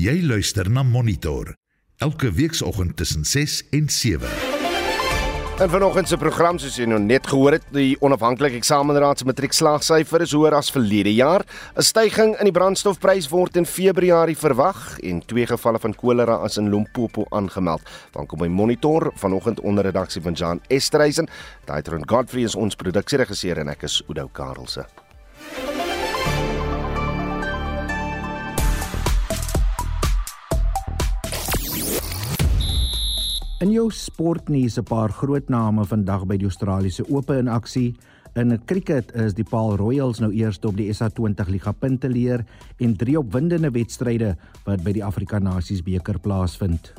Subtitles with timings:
[0.00, 1.50] Jy luister na Monitor
[2.00, 4.28] elke weekoggend tussen 6 en 7.
[5.60, 10.24] En vanoggend se program soos jy nou net gehoor het, die onafhanklike eksamenraad se matriekslaagsyfer
[10.24, 11.44] is hoër as verlede jaar.
[11.76, 16.56] 'n Stygings in die brandstofprys word in Februarie verwag en twee gevalle van kolera as
[16.56, 17.82] in Limpopo aangemeld.
[18.12, 21.28] Dan kom by monitor vanoggend onder redaksie van Jan Estreisen.
[21.66, 24.86] Daitron Godfrey is ons produksieregisseur en ek is Udo Karlse.
[33.60, 37.94] In jou sportnuus 'n paar groot name vandag by die Australiese Ope in aksie.
[38.34, 42.44] In cricket is die Paul Royals nou eerste op die SA20 Liga punte leer
[42.78, 46.94] en drie opwindende wedstryde wat by die Afrika Nasies beker plaasvind.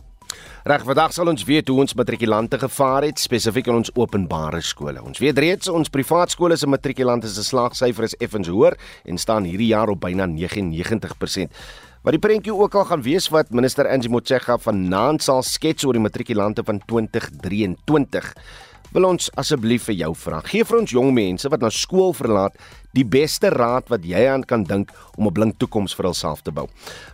[0.63, 5.01] Reg, vandag sal ons weet hoe ons matrikulante gevaar het spesifiek in ons openbare skole.
[5.01, 9.43] Ons weet reeds ons privaat skole se matrikulante se slaagsyfer is effens hoër en staan
[9.43, 11.49] hierdie jaar op byna 99%.
[12.01, 15.93] Wat die prentjie ook al gaan wees wat minister Angie Motshega vanaand sal skets oor
[15.93, 18.31] die matrikulante van 2023.
[18.95, 22.57] Wil ons asseblief vir jou vra, gee vir ons jong mense wat na skool verlaat
[22.97, 26.51] die beste raad wat jy aan kan dink om 'n blink toekoms vir hulself te
[26.51, 26.67] bou.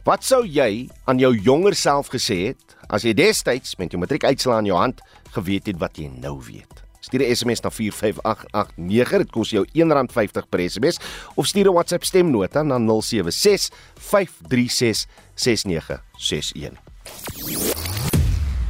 [0.05, 4.59] Wat sou jy aan jou jonger self gesê het as jy destyds met jou matriekuitslae
[4.59, 5.01] in jou hand
[5.35, 6.86] geweet het wat jy nou weet?
[7.07, 9.17] Stuur 'n SMS na 45889.
[9.23, 10.99] Dit kos jou R1.50 per SMS
[11.35, 16.75] of stuur 'n WhatsApp stemnota na 076 536 6961.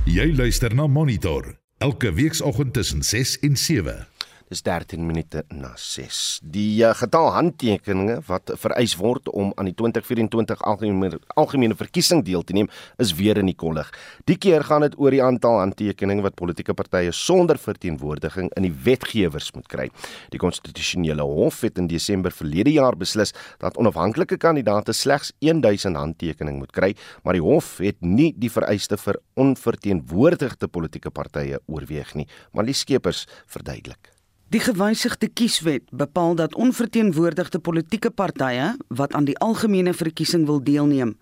[0.05, 4.16] Jy luister na Monitor elke weekoggend tussen 6 en 7.
[4.47, 6.39] Dis 13 minute na 6.
[6.55, 12.45] Die uh, getal handtekeninge wat vereis word om aan die 2024 algemene algemene verkiesing deel
[12.47, 13.91] te neem, is weer in die kollig.
[14.31, 18.73] Die keer gaan dit oor die aantal handtekeninge wat politieke partye sonder verteenwoordiging in die
[18.87, 19.89] wetgewers moet kry.
[20.31, 26.63] Die konstitusionele hof het in Desember verlede jaar beslis dat onafhanklike kandidaate slegs 1000 handtekeninge
[26.63, 26.93] moet kry,
[27.27, 32.77] maar die hof het nie die vereiste vir onverteenwoordigde politieke partye oorweeg nie, maar die
[32.87, 34.16] skepers verduidelik.
[34.47, 41.17] Die gewysigde kieswet bepaal dat onverteenwoordigde politieke partye wat aan die algemene verkiesing wil deelneem,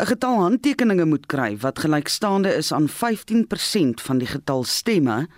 [0.00, 5.28] 'n getal handtekeninge moet kry wat gelykstaande is aan 15% van die getal stemme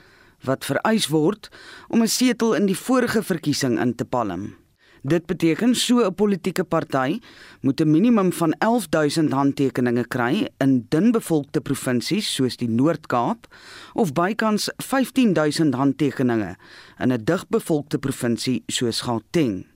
[0.45, 1.51] wat vereis word
[1.89, 4.55] om 'n setel in die vorige verkiesing in te palm.
[5.03, 7.21] Dit beteken so 'n politieke party
[7.61, 13.47] moet 'n minimum van 11000 handtekeninge kry in dunbevolkte provinsies soos die Noord-Kaap
[13.95, 16.57] of bykans 15000 handtekeninge
[16.99, 19.67] in 'n digbevolkte provinsie soos Gauteng.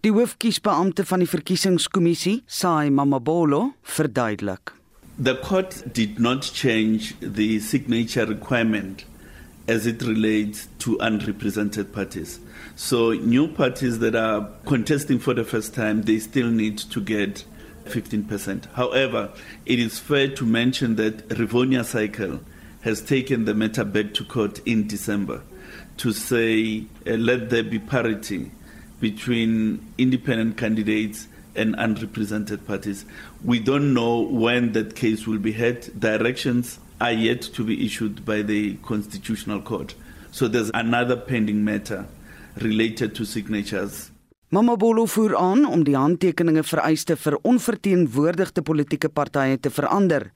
[0.00, 4.74] Die hoofkiesbeampte van die verkiesingskommissie, Sai Mamabolo, verduidelik.
[5.22, 9.06] The court did not change the signature requirement
[9.66, 12.38] as it relates to unrepresented parties.
[12.76, 17.44] So new parties that are contesting for the first time, they still need to get
[17.84, 18.72] 15%.
[18.72, 19.32] However,
[19.64, 22.40] it is fair to mention that Rivonia Cycle
[22.80, 25.42] has taken the matter back to court in December
[25.98, 28.50] to say uh, let there be parity
[29.00, 33.04] between independent candidates and unrepresented parties.
[33.44, 35.88] We don't know when that case will be heard.
[36.00, 39.94] Directions are yet to be issued by the Constitutional Court.
[40.32, 42.06] So there's another pending matter
[42.56, 44.10] related to signatures.
[44.48, 50.28] Mamabolo voer aan om die handtekeninge vereiste vir onverteenwoordigde politieke partye te verander,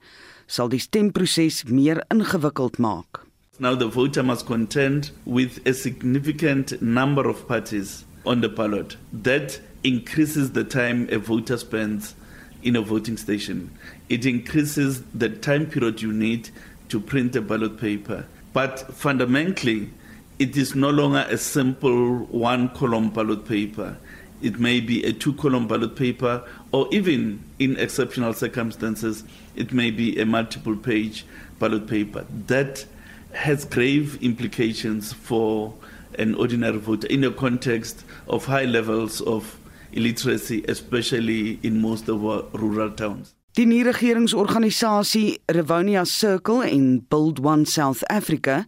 [0.47, 3.23] sal die stemproses meer ingewikkeld maak.
[3.59, 8.97] Now the voter must contend with a significant number of parties on the ballot.
[9.11, 12.15] That increases the time a voter spends
[12.63, 13.69] in a voting station.
[14.09, 16.49] It increases the time period you need
[16.89, 18.25] to print a ballot paper.
[18.53, 19.89] But fundamentally,
[20.39, 23.97] it is no longer a simple one column ballot paper.
[24.41, 29.25] It may be a two column ballot paper, or even in exceptional circumstances,
[29.57, 31.25] it may be a multiple page
[31.59, 32.25] ballot paper.
[32.47, 32.85] That
[33.33, 35.73] has grave implications for
[36.17, 39.59] an ordinary voter in the context of high levels of
[39.91, 43.35] illiteracy, especially in most of our rural towns.
[43.55, 48.65] Die nie-regeringsorganisasie Rivonia Circle en Build One South Africa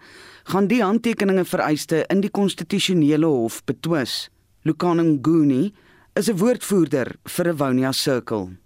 [0.51, 4.27] gaan die handtekeninge vereiste in die konstitusionele hof betwis.
[4.67, 5.71] Lukanen Guni
[6.19, 8.57] is 'n woordvoerder vir Rivonia Circle.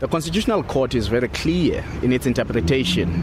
[0.00, 3.22] The Constitutional Court is very clear in its interpretation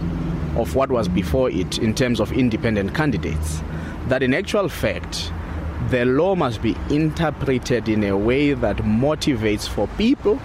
[0.56, 3.62] of what was before it in terms of independent candidates.
[4.08, 5.34] That in actual fact,
[5.90, 10.40] the law must be interpreted in a way that motivates for people,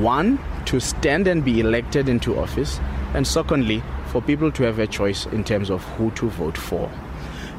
[0.00, 2.80] one, to stand and be elected into office,
[3.14, 6.90] and secondly, for people to have a choice in terms of who to vote for.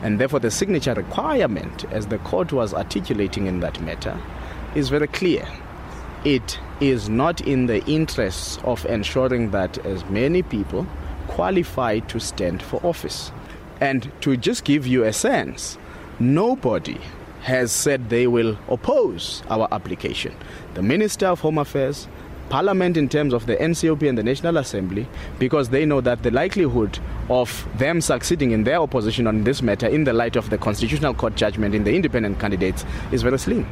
[0.04, 4.18] And therefore, the signature requirement, as the court was articulating in that matter,
[4.76, 5.48] is very clear.
[6.26, 10.88] it is not in the interests of ensuring that as many people
[11.28, 13.32] qualify to stand for office.
[13.82, 15.78] And to just give you a sense,
[16.20, 17.00] nobody
[17.42, 20.34] has said they will oppose our application.
[20.76, 22.08] The Minister of Home Affairs,
[22.50, 25.08] Parliament in terms of the NCOP and the National Assembly,
[25.40, 27.00] because they know that the likelihood
[27.30, 31.14] of them succeeding in their opposition on this matter in the light of the Constitutional
[31.14, 33.66] Court judgment in the independent candidates is very slim.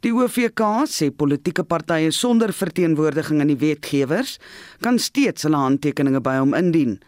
[0.00, 4.36] Die OVK sê politieke partye sonder verteenwoordiging in die wetgewers
[4.84, 7.00] kan steeds hulle handtekeninge by hom indien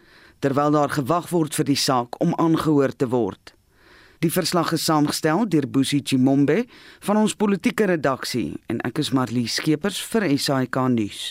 [0.43, 3.53] terwyl daar gewag word vir die saak om aangehoor te word.
[4.21, 6.59] Die verslag is saamgestel deur Busi Chimombe
[7.07, 11.21] van ons politieke redaksie en ek is Marlie Skeepers vir SAK nuus.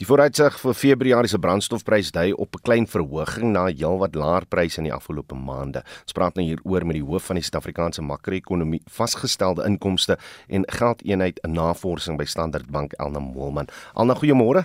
[0.00, 4.78] Die vooruitsig vir Februarie se brandstofprys dui op 'n klein verhoging na heelwat laer pryse
[4.80, 5.84] in die afgelope maande.
[6.08, 10.16] Ons praat nou hieroor met die hoof van die Suid-Afrikaanse makro-ekonomie vasgestelde inkomste
[10.48, 13.68] en geldeenheid in navorsing by Standard Bank Elna Moelman.
[13.92, 14.64] Alna goeiemôre.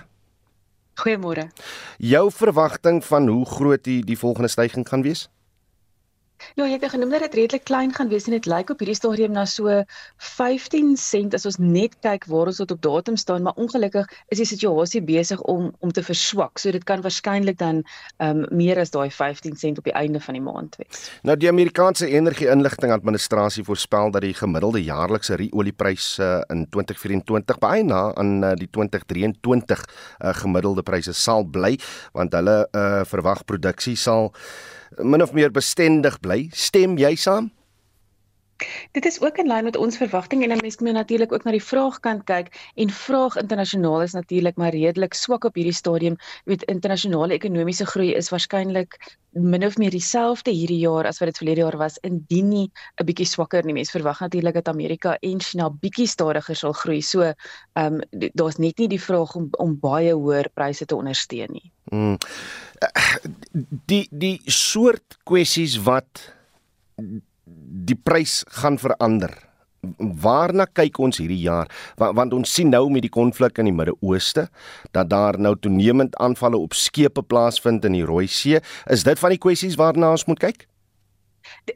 [0.94, 1.50] Goeiemôre.
[1.98, 5.28] Jou verwagting van hoe groot die die volgende stygings gaan wees?
[6.56, 8.96] Ja, jy het genoem dat dit redelik klein gaan wees en dit lyk op hierdie
[8.96, 9.82] stadium na so
[10.18, 14.42] 15 sent as ons net kyk waar ons tot op datum staan, maar ongelukkig is
[14.42, 16.58] die situasie besig om om te verswak.
[16.58, 17.82] So dit kan waarskynlik dan
[18.18, 21.08] ehm um, meer as daai 15 sent op die einde van die maand wees.
[21.22, 27.84] Nou die Amerikaanse Energie-inligting Administrasie voorspel dat die gemiddelde jaarlikse oliepryse uh, in 2024 baie
[27.84, 31.76] na aan uh, die 2023 uh, gemiddelde pryse sal bly,
[32.12, 34.32] want hulle uh, verwag produksie sal
[35.02, 36.48] min of meer bestendig bly.
[36.52, 37.50] Stem jy saam?
[38.92, 41.50] Dit is ook in lyn met ons verwagting en 'n mens moet natuurlik ook na
[41.50, 46.16] die vraagkant kyk en vraag internasionaal is natuurlik maar redelik swak op hierdie stadium.
[46.44, 48.96] Jy weet internasionale ekonomiese groei is waarskynlik
[49.30, 52.70] min of meer dieselfde hierdie jaar as wat dit verlede jaar was indien nie
[53.00, 53.72] 'n bietjie swakker nie.
[53.72, 57.02] Mense verwag natuurlik dat Amerika en China bietjie stadiger sal groei.
[57.02, 57.34] So, ehm
[57.74, 58.00] um,
[58.34, 61.72] daar's net nie die vraag om om baie hoër pryse te ondersteun nie.
[61.84, 62.18] Mm.
[63.86, 66.32] Die die soort kwessies wat
[67.86, 69.32] die prys gaan verander.
[70.22, 71.70] Waarna kyk ons hierdie jaar?
[72.00, 74.48] Want, want ons sien nou met die konflik in die Midde-Ooste
[74.96, 78.58] dat daar nou toenemend aanvalle op skepe plaasvind in die Rooi See.
[78.90, 80.66] Is dit van die kwessies waarna ons moet kyk?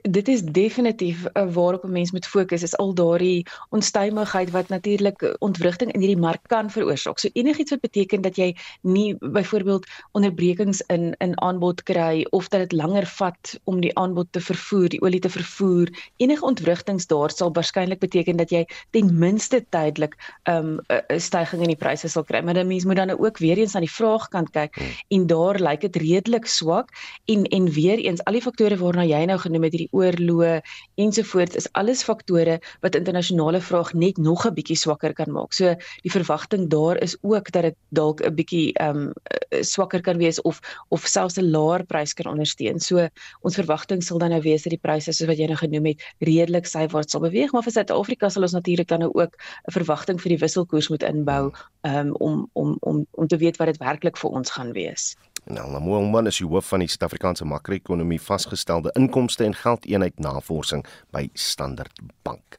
[0.01, 5.23] Dit is definitief uh, waarop 'n mens moet fokus is al daardie onstuimigheid wat natuurlik
[5.23, 7.19] eh, ontwrigting in hierdie mark kan veroorsaak.
[7.19, 12.61] So enigiets wat beteken dat jy nie byvoorbeeld onderbrekings in in aanbod kry of dat
[12.61, 17.31] dit langer vat om die aanbod te vervoer, die olie te vervoer, enige ontwrigtings daar
[17.31, 20.79] sal waarskynlik beteken dat jy ten minste tydelik 'n um,
[21.17, 22.43] stygings in die pryse sal kry.
[22.43, 24.87] Maar 'n mens moet dan ook weer eens aan die vraagkant kyk hmm.
[25.09, 26.89] en daar lyk dit redelik swak
[27.25, 30.61] en en weer eens al die faktore waarna jy nou genoem het hierdie oorloë
[31.01, 35.53] ensovoorts is alles faktore wat internasionale vraag net nog 'n bietjie swakker kan maak.
[35.53, 39.13] So die verwagting daar is ook dat dit dalk 'n bietjie ehm um,
[39.61, 42.81] swakker kan wees of of selfs 'n laer prys kan ondersteun.
[42.81, 43.09] So
[43.41, 46.03] ons verwagting sal dan nou wees dat die pryse soos wat jy nou genoem het
[46.19, 49.37] redelik sywaarts sal beweeg, maar vir Suid-Afrika sal ons natuurlik dan nou ook
[49.69, 51.53] 'n verwagting vir die wisselkoers moet inbou
[51.83, 55.17] um, om om om om te weet wat dit werklik vir ons gaan wees.
[55.45, 60.85] Nou, Lamoelman is die hoof van die Suid-Afrikaanse makro-ekonomie vasgestelde inkomste en geldeenheid navorsing
[61.17, 62.59] by Standard Bank.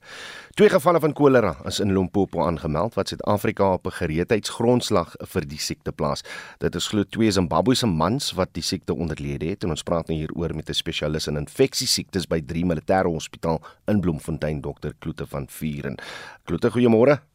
[0.57, 5.59] Twee gevalle van kolera is in Limpopo aangemeld wat Suid-Afrika op 'n gereedheidsgrondslag vir die
[5.59, 6.23] siekte plaas.
[6.57, 10.17] Dit is glo twee Zimbabwese mans wat die siekte onderlede het en ons praat nou
[10.17, 14.89] hieroor met 'n spesialis in infeksiesiektes by 3 Militêre Hospitaal in Bloemfontein, Dr.
[14.99, 15.97] Kloete van Vuren.
[16.45, 17.30] Kloete, goeiemôre.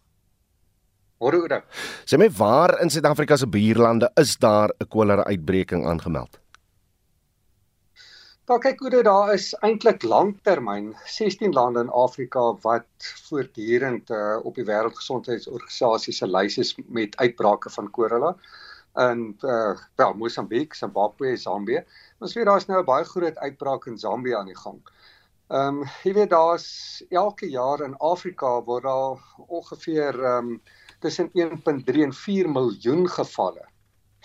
[1.21, 1.63] Môre Oude.
[2.05, 6.41] Sê my waar in Suid-Afrika se buurlande is daar 'n kolera uitbreking aangemeld?
[8.47, 12.87] Daar kyk hoe daar is eintlik lanktermyn 16 lande in Afrika wat
[13.29, 18.37] voortdurend uh, op die wêreldgesondheidsorganisasie se lys is met uitbrake van kolera
[18.95, 21.83] in uh, wel Mosambiek, Zimbabwe, Zambië.
[22.19, 24.81] Ons weet daar's nou 'n baie groot uitbraak in Zambië aan die gang.
[25.49, 30.61] Ehm um, jy weet daar's elke jaar in Afrika word daar ongeveer ehm um,
[31.01, 33.65] tussen 1.3 en 4 miljoen gevalle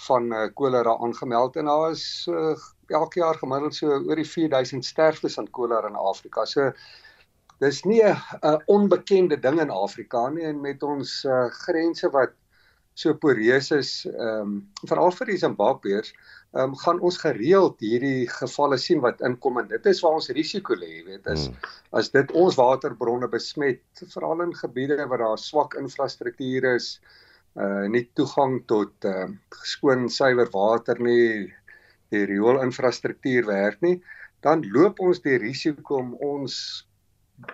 [0.07, 2.55] van kolera uh, aangemeld en daar is uh,
[2.87, 6.45] elke jaar gemiddeld so oor die 4000 sterftes aan kolera in Afrika.
[6.45, 6.71] So
[7.61, 12.33] dis nie 'n onbekende ding in Afrika nie en met ons uh, grense wat
[12.93, 14.55] so poreus is, ehm um,
[14.89, 16.13] veral vir die Zimbabweërs,
[16.53, 20.75] um, gaan ons gereeld hierdie gevalle sien wat inkom en dit is waar ons risiko
[20.75, 21.71] lê, jy weet, as hmm.
[21.99, 26.93] as dit ons waterbronne besmet, veral in gebiede waar daar swak infrastruktuur is,
[27.59, 29.27] uh nie toegang tot uh
[29.67, 31.49] skoon suiwer water nie,
[32.11, 33.99] die riool infrastruktuur werk nie,
[34.43, 36.55] dan loop ons die risiko om ons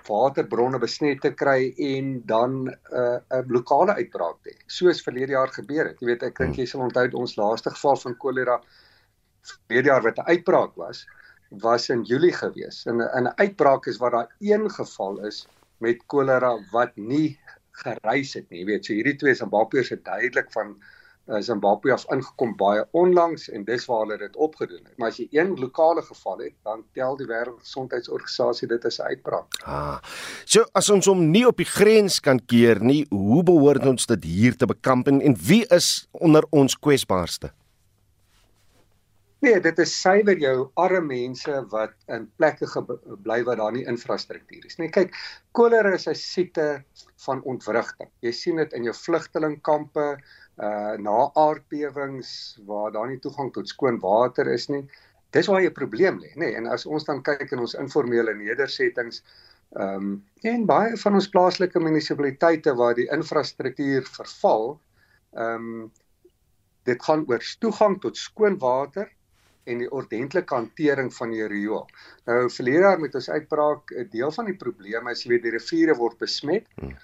[0.08, 4.58] waterbronne besmet te kry en dan 'n uh, 'n lokale uitbraak te hê.
[4.68, 6.02] Soos verlede jaar gebeur het.
[6.02, 6.60] Jy weet, ek dink hmm.
[6.60, 8.60] jy sal onthou ons laaste geval van kolera
[9.52, 11.08] verlede jaar wat 'n uitbraak was,
[11.50, 12.86] was in Julie gewees.
[12.86, 17.40] En 'n uitbraak is wat daar een geval is met kolera wat nie
[17.72, 18.60] gereis het nie.
[18.60, 20.76] Jy weet, so hierdie twee Zimbabwe se duidelik van
[21.28, 24.96] uh, Zimbabwe af ingekom baie onlangs en dis waar hulle dit opgedoen het.
[24.98, 29.60] Maar as jy een lokale geval het, dan tel die Wêreldgesondheidsorganisasie dit as 'n uitbraak.
[29.66, 30.00] Ah.
[30.46, 34.24] So as ons hom nie op die grens kan keer nie, hoe behoort ons dit
[34.24, 37.52] hier te bekamp en, en wie is onder ons kwesbaarste?
[39.48, 42.82] Nee, dit is suiwer jou arme mense wat in plekke
[43.24, 44.90] bly waar daar nie infrastruktuur is nie.
[44.92, 45.14] Kyk,
[45.56, 46.66] kolera is 'n siekte
[47.26, 48.10] van ontwrigting.
[48.26, 50.08] Jy sien dit in jou vlugtelingkampe,
[50.68, 54.84] uh na aardbewings waar daar nie toegang tot skoon water is nie.
[55.32, 56.54] Dis waar jy 'n probleem lê, nê?
[56.58, 59.24] En as ons dan kyk in ons informele nedersettings,
[59.80, 64.82] ehm um, en baie van ons plaaslike munisipaliteite waar die infrastruktuur verval,
[65.32, 65.92] ehm um,
[66.84, 69.08] dit gaan oor toegang tot skoon water
[69.68, 71.86] en die ordentlike hantering van die riool.
[72.26, 75.56] Nou verlede jaar met ons uitbraak, 'n deel van die probleme is jy weet die
[75.58, 76.68] riviere word besmet.
[76.80, 76.96] Hmm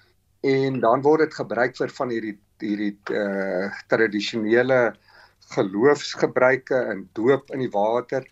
[0.43, 4.93] en dan word dit gebruik vir van hierdie hierdie uh tradisionele
[5.53, 8.25] geloofsgebruike in doop in die water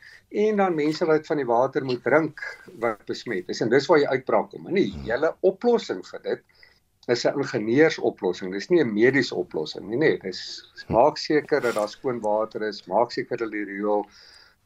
[0.44, 2.44] en dan mense wat van die water moet drink
[2.84, 4.68] wat besmet is en dis waar jy uitbraak kom.
[4.72, 6.44] En die hele oplossing vir dit
[7.12, 8.52] is 'n ingenieursoplossing.
[8.52, 10.42] Dis nie 'n mediese oplossing nie, nee, dis
[10.88, 14.06] maak seker dat daar skoon water is, maak seker dat die riool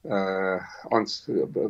[0.06, 0.62] uh
[0.94, 1.70] ons uh,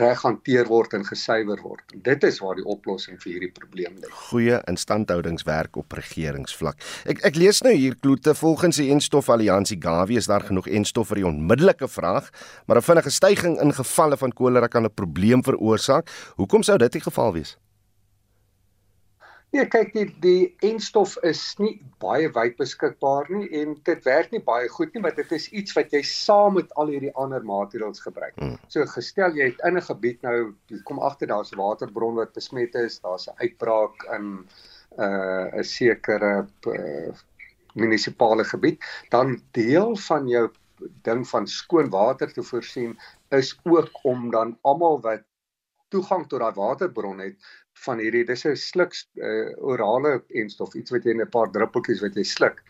[0.00, 1.82] reg hanteer word en gesuiwer word.
[1.94, 4.10] Dit is waar die oplossing vir hierdie probleem lê.
[4.30, 6.80] Goeie instandhoudingswerk op regeringsvlak.
[7.06, 11.12] Ek ek lees nou hier klote volgens die Enstof Alliansie Gawie is daar genoeg enstof
[11.12, 12.30] vir die onmiddellike vraag,
[12.66, 16.10] maar 'n vinnige stygings in gevalle van kolera kan 'n probleem veroorsaak.
[16.36, 17.56] Hoekom sou dit die geval wees?
[19.52, 24.40] Nee, kyk die die enstof is nie baie wyd beskikbaar nie en dit werk nie
[24.46, 28.00] baie goed nie, maar dit is iets wat jy saam met al hierdie ander materiale
[28.00, 28.32] gebruik.
[28.40, 28.54] Hmm.
[28.72, 30.54] So gestel jy het in 'n gebied nou
[30.88, 35.64] kom agter daar's 'n waterbron wat besmet is, daar's 'n uitbraak in 'n uh, 'n
[35.64, 37.12] sekere uh,
[37.74, 38.80] munisipale gebied,
[39.10, 40.48] dan deel van jou
[41.04, 45.22] ding van skoon water te voorsien is ook om dan almal wat
[45.88, 47.36] toegang tot daai waterbron het
[47.86, 52.02] van hierdie dis 'n sluk uh, orale enstof iets wat jy in 'n paar druppeltjies
[52.02, 52.62] wat jy sluk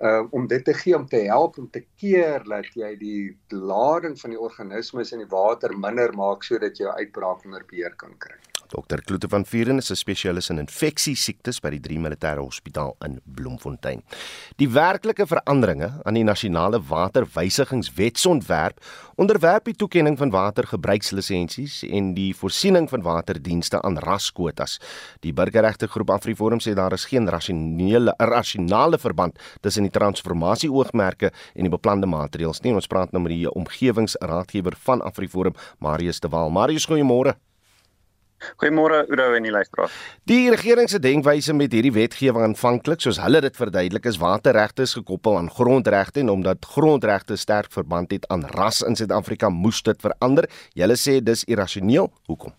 [0.00, 4.18] uh, om dit te gee om te help om te keer dat jy die lading
[4.20, 8.36] van die organismes in die water minder maak sodat jy uitbraak onder beheer kan kry.
[8.70, 9.02] Dr.
[9.02, 13.20] Kloete van Vuren is 'n spesialis in infeksie siektes by die 3 Militêre Hospitaal in
[13.24, 14.02] Bloemfontein.
[14.56, 18.78] Die werklike veranderinge aan die nasionale waterwysigingswetsontwerp
[19.16, 24.78] onderwerp die toekenning van watergebruikslisensies en die voorsiening van waterdienste aan raskwotas.
[25.20, 31.62] Die burgerregte groep Afriforum sê daar is geen rasionele rasionale verband tussen die transformasie-oogmerke en
[31.62, 32.74] die beplande maatreëls nie.
[32.74, 36.50] Ons praat nou met die omgewingsraadgewer van Afriforum, Marius de Waal.
[36.50, 37.49] Marius, goeiemôre.
[38.60, 39.94] Goeiemôre Oudo en die luisteraars.
[40.30, 44.96] Die regering se denkwyse met hierdie wetgewing aanvanklik, soos hulle dit verduidelik, is waterregte is
[44.98, 50.00] gekoppel aan grondregte en omdat grondregte sterk verband het aan ras in Suid-Afrika, moes dit
[50.00, 50.48] verander.
[50.74, 52.12] Julle sê dis irrasioneel.
[52.30, 52.56] Hoekom?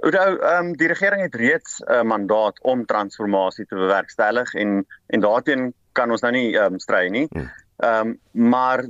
[0.00, 4.86] Oudo, ehm um, die regering het reeds 'n uh, mandaat om transformasie te bewerkstellig en
[5.06, 7.26] en daarteen kan ons nou nie ehm um, stry nie.
[7.30, 7.50] Hmm.
[7.76, 8.84] Ehm um, maar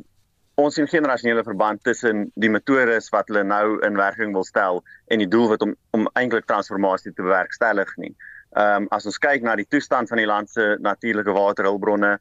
[0.64, 4.83] ons sien geen rasionele verband tussen die metodes wat hulle nou in werking wil stel
[5.12, 8.12] en die doel wat om om eintlik transformasie te bewerkstellig nie.
[8.50, 12.12] Ehm um, as ons kyk na die toestand van die land se natuurlike waterhulpbronne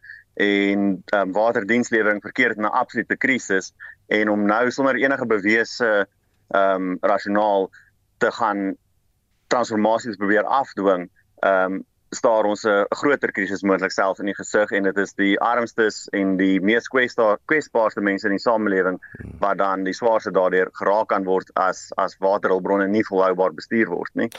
[0.45, 3.73] en ehm um, waterdienslewering verkeer dit na absolute krisis
[4.07, 7.69] en om nou sonder enige bewese ehm um, rasionaal
[8.17, 8.75] te gaan
[9.47, 14.71] transformasies probeer afdwing ehm um, staar ons 'n groter krisis moontlik self in die gesig
[14.71, 19.37] en dit is die armstes en die mees kwesbaarste mense in die samelewing hmm.
[19.39, 24.11] wat dan die swaarste daardeur geraak kan word as as waterhulpbronne nie volhoubaar bestuur word
[24.13, 24.29] nie.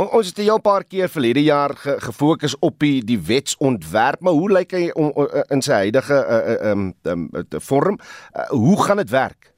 [0.00, 4.20] O, ons het 'n heel paar keer verlede jaar ge, gefokus op die die wetsontwerp,
[4.20, 5.12] maar hoe lyk hy om,
[5.48, 7.98] in sy huidige uh, um, um, vorm?
[8.32, 9.49] Uh, hoe gaan dit werk?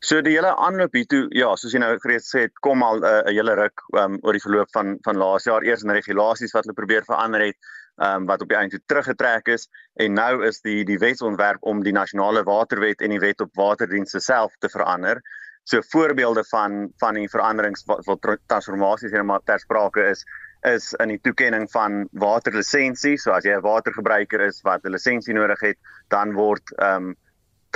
[0.00, 3.28] So die hele aanloop hiertoe, ja, soos jy nou gereeds sê, kom al eh, 'n
[3.28, 6.64] uh, hele ruk um, oor die verloop van van laas jaar eers in regulasies wat
[6.64, 7.56] hulle probeer verander het,
[7.96, 11.82] um, wat op die einde toe teruggetrek is en nou is die die wetsontwerp om
[11.82, 15.22] die nasionale waterwet en die wet op waterdienste self te verander.
[15.64, 20.24] So voorbeelde van van die veranderings wat, wat transformasies maar ter sprake is
[20.66, 23.16] is in die toekenning van waterlisensie.
[23.18, 25.78] So as jy 'n watergebruiker is wat 'n lisensie nodig het,
[26.08, 27.16] dan word ehm um,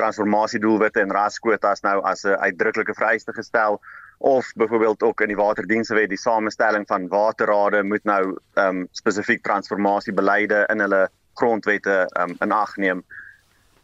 [0.01, 3.81] transformasiedoelwitte en raskwotas nou as 'n uitdruklike vereiste gestel
[4.21, 9.43] of byvoorbeeld ook in die waterdienswet die samestelling van waterrade moet nou ehm um, spesifiek
[9.43, 11.09] transformasiebeleide in hulle
[11.41, 13.05] grondwette ehm um, in ag neem.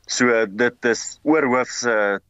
[0.06, 2.20] So dit is oorhoofse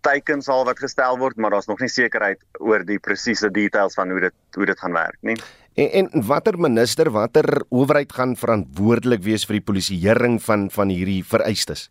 [0.00, 4.10] teikens al wat gestel word, maar daar's nog nie sekerheid oor die presiese details van
[4.10, 5.38] hoe dit hoe dit gaan werk nie.
[5.74, 11.22] En, en watter minister, watter owerheid gaan verantwoordelik wees vir die polisieering van van hierdie
[11.24, 11.90] vereistes?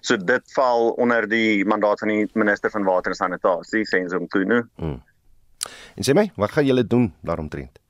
[0.00, 4.62] So dit val onder die mandaat van die minister van water en sanitasie, Senzo Mkhunu.
[4.76, 4.98] Hmm.
[5.96, 7.80] En sê my, wat gaan julle doen daaromtrent?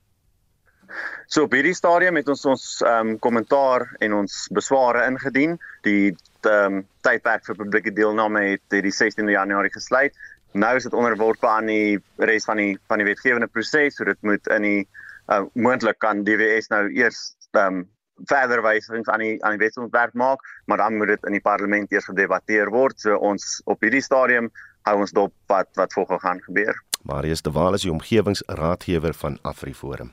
[1.30, 5.56] So op hierdie stadium het ons ons ehm um, kommentaar en ons besware ingedien.
[5.86, 6.10] Die
[6.42, 10.16] ehm um, tydperk vir publieke deelname het die 16de Januarie gesluit.
[10.52, 14.18] Nou is dit onderworpe aan die res van die van die wetgewende proses, so dit
[14.26, 14.82] moet in die
[15.30, 17.88] uh, moontlik kan DWS nou eers ehm um,
[18.28, 21.92] verder wysigings aan die aan die wetsontwerp maak, maar dan moet dit in die parlement
[21.92, 23.00] eers gedebatteer word.
[23.00, 24.50] So ons op hierdie stadium
[24.88, 26.74] hou ons dop wat wat volgende gaan gebeur.
[27.02, 30.12] Marius de Waal is die omgewingsraadgewer van AfriForum.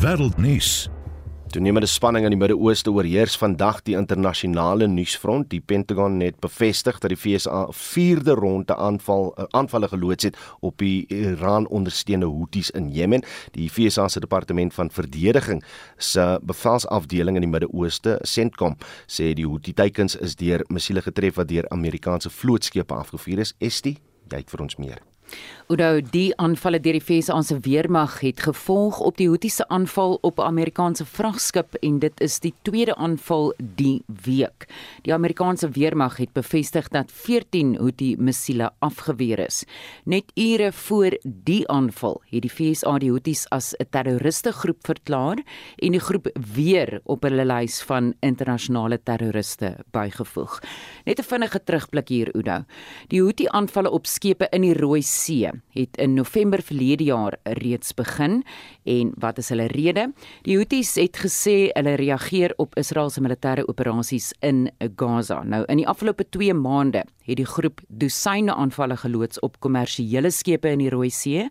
[0.00, 0.88] Wêreldnuus
[1.46, 5.46] Toenemende spanning in die Midde-Ooste oorheers vandag die internasionale nuusfront.
[5.52, 10.36] Die Pentagon het bevestig dat die VSA 'n vierde ronde aanval eh, aanvalle geloods het
[10.60, 13.22] op die Iran-ondersteunde Houthis in Jemen.
[13.52, 15.64] Die VSA se departement van verdediging
[15.96, 18.76] se bevelsafdeling in die Midde-Ooste, CENTCOM,
[19.06, 23.54] sê die Houthi-teikens is deur missiele getref wat deur Amerikaanse vlootskepe afgevuur is.
[23.58, 23.98] Estie,
[24.28, 25.15] jy het vir ons meer.
[25.66, 30.18] Oudou die aanvalle deur die VSA se weermag het gevolg op die Houthi se aanval
[30.22, 34.68] op 'n Amerikaanse vragskip en dit is die tweede aanval die week.
[35.02, 39.64] Die Amerikaanse weermag het bevestig dat 14 Houthi missiele afgeweer is.
[40.04, 45.42] Net ure voor die aanval het die VSA die Houthis as 'n terroriste groep verklaar
[45.76, 50.60] en die groep weer op hulle lys van internasionale terroriste bygevoeg.
[51.04, 52.64] Net 'n vinnige terugblik hier Oudou.
[53.08, 57.94] Die Houthi aanvalle op skepe in die Rooi See het in November verlede jaar reeds
[57.94, 58.44] begin
[58.84, 60.12] en wat is hulle rede?
[60.42, 65.42] Die Houthis het gesê hulle reageer op Israel se militêre operasies in Gaza.
[65.42, 70.70] Nou in die afgelope 2 maande het die groep dosyne aanvalle geloods op kommersiële skepe
[70.70, 71.48] in die Rooi See,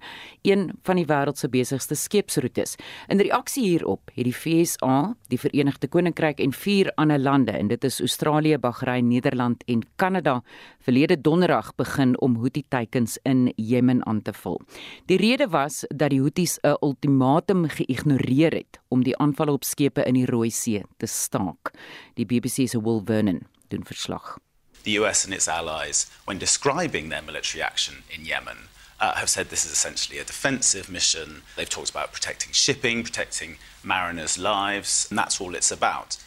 [0.48, 2.78] een van die wêreld se besigste skeepsroetes.
[3.12, 7.84] In reaksie hierop het die FSA, die Verenigde Koninkryk en vier ander lande, en dit
[7.84, 10.42] is Australië, Bahrein, Nederland en Kanada,
[10.80, 14.62] verlede donderdag begin om Houthi-teikens in Jemen aan te val.
[15.06, 20.04] Die rede was dat die Houthis 'n ultimatum geïgnoreer het om die aanvalle op skepe
[20.04, 21.72] in die Rooi See te staak.
[22.14, 24.38] Die BBC se Will Vernon doen verslag.
[24.84, 28.58] The US and its allies when describing their military action in Yemen
[29.00, 31.42] uh, have said this is essentially a defensive mission.
[31.56, 36.18] They've talked about protecting shipping, protecting mariners' lives, and that's all it's about.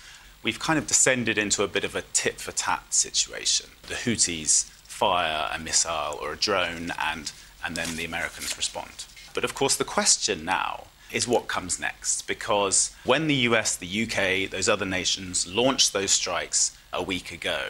[0.43, 3.71] We've kind of descended into a bit of a tit for tat situation.
[3.89, 4.67] The Houthis
[4.99, 7.31] fire a missile or a drone and
[7.65, 9.05] and then the Americans respond.
[9.33, 14.03] But of course the question now is what comes next because when the US, the
[14.03, 17.61] UK, those other nations launched those strikes a week ago,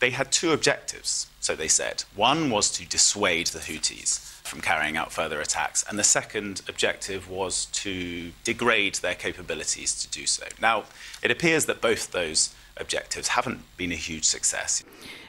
[0.00, 2.04] they had two objectives, so they said.
[2.14, 7.30] One was to dissuade the Houthis from carrying out further attacks, and the second objective
[7.30, 10.46] was to degrade their capabilities to do so.
[10.60, 10.84] Now,
[11.22, 14.84] it appears that both those objectives haven't been a huge success.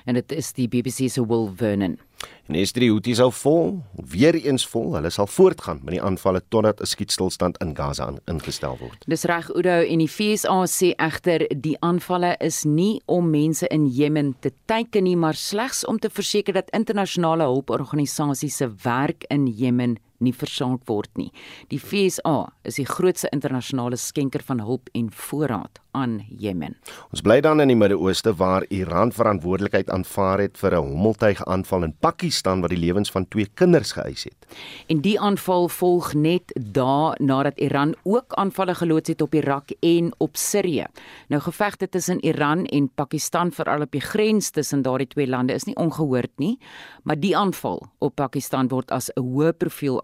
[0.06, 1.98] En dit is die BBC se Will Vernon.
[2.46, 3.72] En Esdrie Houthi sal vol,
[4.12, 8.78] weer eens vol, hulle sal voortgaan met die aanvalle totdat 'n skietstilstand in Gaza ingestel
[8.78, 9.04] word.
[9.08, 13.88] Dis reg Oudo en die FSA sê egter die aanvalle is nie om mense in
[13.88, 19.48] Jemen te teiken nie, maar slegs om te verseker dat internasionale hulporganisasies se werk in
[19.48, 21.32] Jemen nie versaak word nie.
[21.68, 26.76] Die FSA is die grootste internasionale skenker van hulp en voorraad aan Jemen.
[27.14, 31.96] Ons bly dan in die Midde-Ooste waar Iran verantwoordelikheid aanvaar het vir 'n hommeltuigaanval in
[32.00, 34.40] Pakistan wat die lewens van twee kinders geëis het.
[34.88, 40.14] En die aanval volg net dae nadat Iran ook aanvalle geloods het op Irak en
[40.18, 40.86] op Sirië.
[41.28, 45.64] Nou gevegte tussen Iran en Pakistan veral op die grens tussen daardie twee lande is
[45.64, 46.60] nie ongehoord nie,
[47.04, 50.02] maar die aanval op Pakistan word as 'n hoë profiel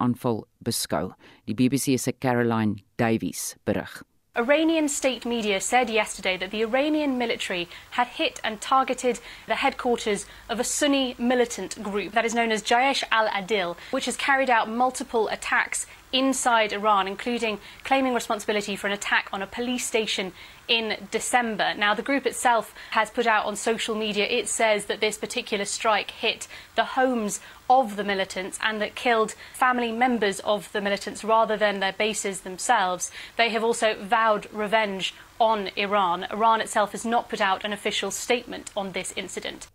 [0.63, 1.13] beskou.
[1.47, 4.03] Die BBC se Caroline Davies berig.
[4.37, 10.25] Iranian state media said yesterday that the Iranian military had hit and targeted the headquarters
[10.47, 14.49] of a Sunni militant group that is known as Jaish al Adil, which has carried
[14.49, 20.31] out multiple attacks inside Iran, including claiming responsibility for an attack on a police station
[20.67, 21.73] in December.
[21.73, 25.65] Now, the group itself has put out on social media, it says that this particular
[25.65, 31.23] strike hit the homes of the militants and that killed family members of the militants
[31.23, 33.11] rather than their bases themselves.
[33.37, 36.25] They have also vowed revenge on Iran.
[36.31, 39.67] Iran itself has not put out an official statement on this incident.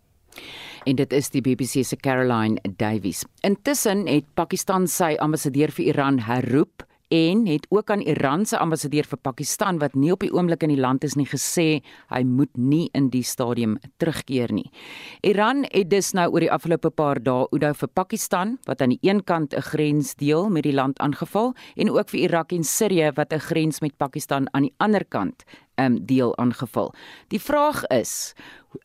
[0.85, 3.25] En dit is die BBC se Caroline Davies.
[3.41, 9.05] Intussen het Pakistan sy ambassadeur vir Iran herroep en het ook aan Iran se ambassadeur
[9.05, 12.51] vir Pakistan wat nie op die oomblik in die land is nie gesê hy moet
[12.57, 14.71] nie in die stadium terugkeer nie.
[15.23, 19.03] Iran het dus nou oor die afgelope paar dae Oudo vir Pakistan wat aan die
[19.03, 23.13] een kant 'n grens deel met die land aangeval en ook vir Irak en Sirië
[23.15, 25.45] wat 'n grens met Pakistan aan die ander kant
[25.81, 26.93] um, deel aangeval.
[27.29, 28.35] Die vraag is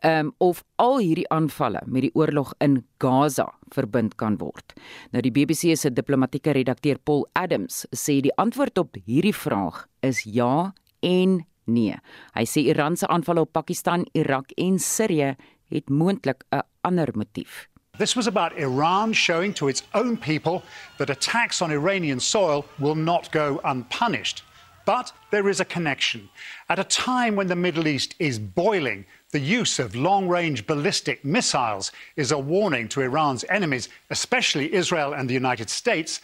[0.04, 4.75] um, of al hierdie aanvalle met die oorlog in Gaza verbind kan word.
[5.12, 10.23] Nou die BBC se diplomatieke redakteur Paul Adams sê die antwoord op hierdie vraag is
[10.25, 11.97] ja en nee.
[12.36, 15.36] Hy sê Iran se aanvalle op Pakistan, Irak en Sirië
[15.71, 17.67] het moontlik 'n ander motief.
[17.97, 20.63] This was about Iran showing to its own people
[20.97, 24.43] that attacks on Iranian soil will not go unpunished.
[24.86, 26.30] But there is a connection.
[26.70, 31.24] At a time when the Middle East is boiling, the use of long range ballistic
[31.24, 36.22] missiles is a warning to Iran's enemies, especially Israel and the United States,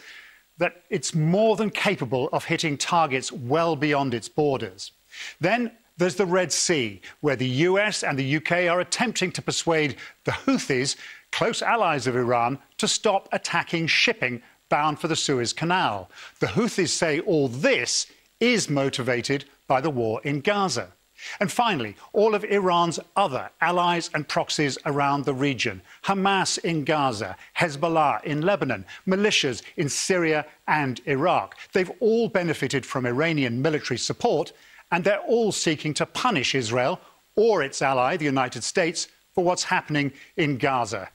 [0.58, 4.92] that it's more than capable of hitting targets well beyond its borders.
[5.40, 9.96] Then there's the Red Sea, where the US and the UK are attempting to persuade
[10.24, 10.96] the Houthis,
[11.32, 16.10] close allies of Iran, to stop attacking shipping bound for the Suez Canal.
[16.40, 18.06] The Houthis say all this
[18.40, 20.92] is motivated by the war in Gaza.
[21.40, 27.36] And finally, all of Iran's other allies and proxies around the region Hamas in Gaza,
[27.56, 31.56] Hezbollah in Lebanon, militias in Syria and Iraq.
[31.72, 34.52] They've all benefited from Iranian military support,
[34.92, 37.00] and they're all seeking to punish Israel
[37.34, 41.08] or its ally, the United States, for what's happening in Gaza.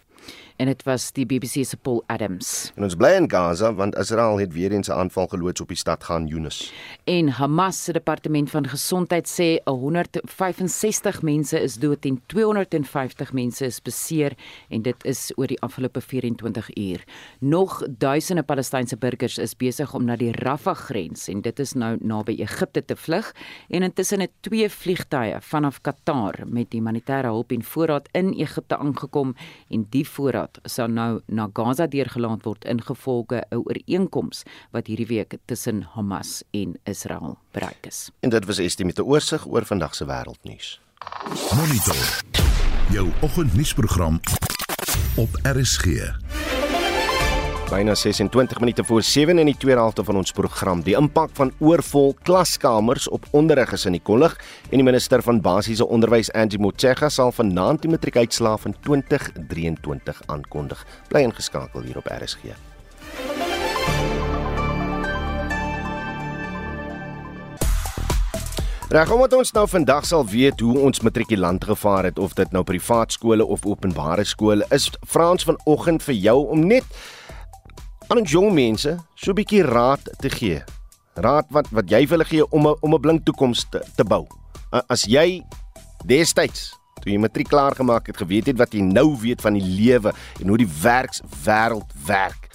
[0.55, 2.71] En dit was die BBC se Paul Adams.
[2.75, 5.77] En ons bly in Gaza want Israel het weer eens 'n aanval geloods op die
[5.77, 6.73] stad gaan Yunus.
[7.03, 13.81] En Hamas se departement van gesondheid sê 165 mense is dood en 250 mense is
[13.81, 14.33] beseer
[14.69, 17.03] en dit is oor die afgelope 24 uur.
[17.39, 21.97] Nog duisende Palestynse burgers is besig om na die Rafah grens en dit is nou
[21.99, 23.35] naby Egipte te vlug
[23.69, 29.35] en intussen het twee vliegtye vanaf Qatar met humanitêre hulp en voorraad in Egipte aangekom
[29.69, 35.07] en die voorraad Assad sou nou na Gaza deurgelaat word ingevolge 'n ooreenkoms wat hierdie
[35.07, 38.11] week tussen Hamas en Israel bereik is.
[38.19, 40.81] En dit was Estie met 'n oorsig oor vandag se wêreldnuus.
[41.55, 42.21] Monitor.
[42.91, 44.19] Jou oggendnuusprogram
[45.15, 45.85] op RSG
[47.73, 50.81] byna 26 minute voor 7 in die tweede helfte van ons program.
[50.85, 54.35] Die impak van oorvol klaskamers op onderrig is in die kollig
[54.69, 60.85] en die minister van basiese onderwys Angie Motshega sal vanaand die matriekuitslae van 2023 aankondig.
[61.09, 62.53] Bly ingeskakel hier op RSG.
[68.93, 72.61] Reg, omdat ons nou vandag sal weet hoe ons matrikulante gevaar het of dit nou
[72.63, 76.85] privaat skole of openbare skole is, Frans vanoggend vir jou om net
[78.07, 80.63] aan ons jong mense so 'n bietjie raad te gee.
[81.15, 84.03] Raad wat wat jy vir hulle gee om 'n om 'n blink toekoms te, te
[84.03, 84.27] bou.
[84.89, 85.43] As jy
[86.05, 89.65] destyds toe jy matriek klaar gemaak het, geweet het wat jy nou weet van die
[89.65, 92.49] lewe en hoe die werkswêreld werk.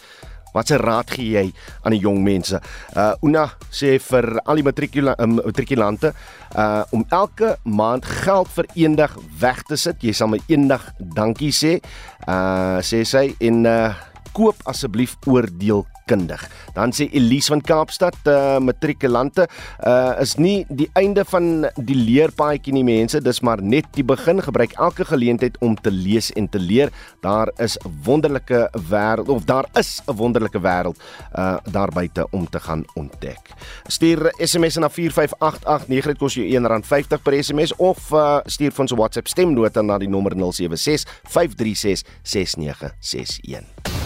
[0.55, 1.45] Watse raad gee jy
[1.85, 2.61] aan die jong mense?
[2.97, 6.15] Uh Una sê vir al die matrikula um, matrikulante
[6.57, 10.01] uh om elke maand geld vir eendag weg te sit.
[10.03, 11.79] Jy sal my eendag dankie sê.
[12.27, 13.93] Uh sê sy en uh
[14.39, 16.45] koop asseblief oordeelkundig.
[16.77, 19.49] Dan sê Elise van Kaapstad, uh, matrikulante,
[19.83, 24.43] uh, is nie die einde van die leerpaadjie nie mense, dis maar net die begin.
[24.45, 26.93] Gebruik elke geleentheid om te lees en te leer.
[27.25, 30.97] Daar is 'n wonderlike wêreld of daar is 'n wonderlike wêreld
[31.35, 33.51] uh daar buite om te gaan ontdek.
[33.87, 38.93] Stuur SMS na 45889 dit kos jou R1.50 per SMS of uh stuur vir ons
[38.93, 43.98] WhatsApp stemnota na die nommer 076 536 6961.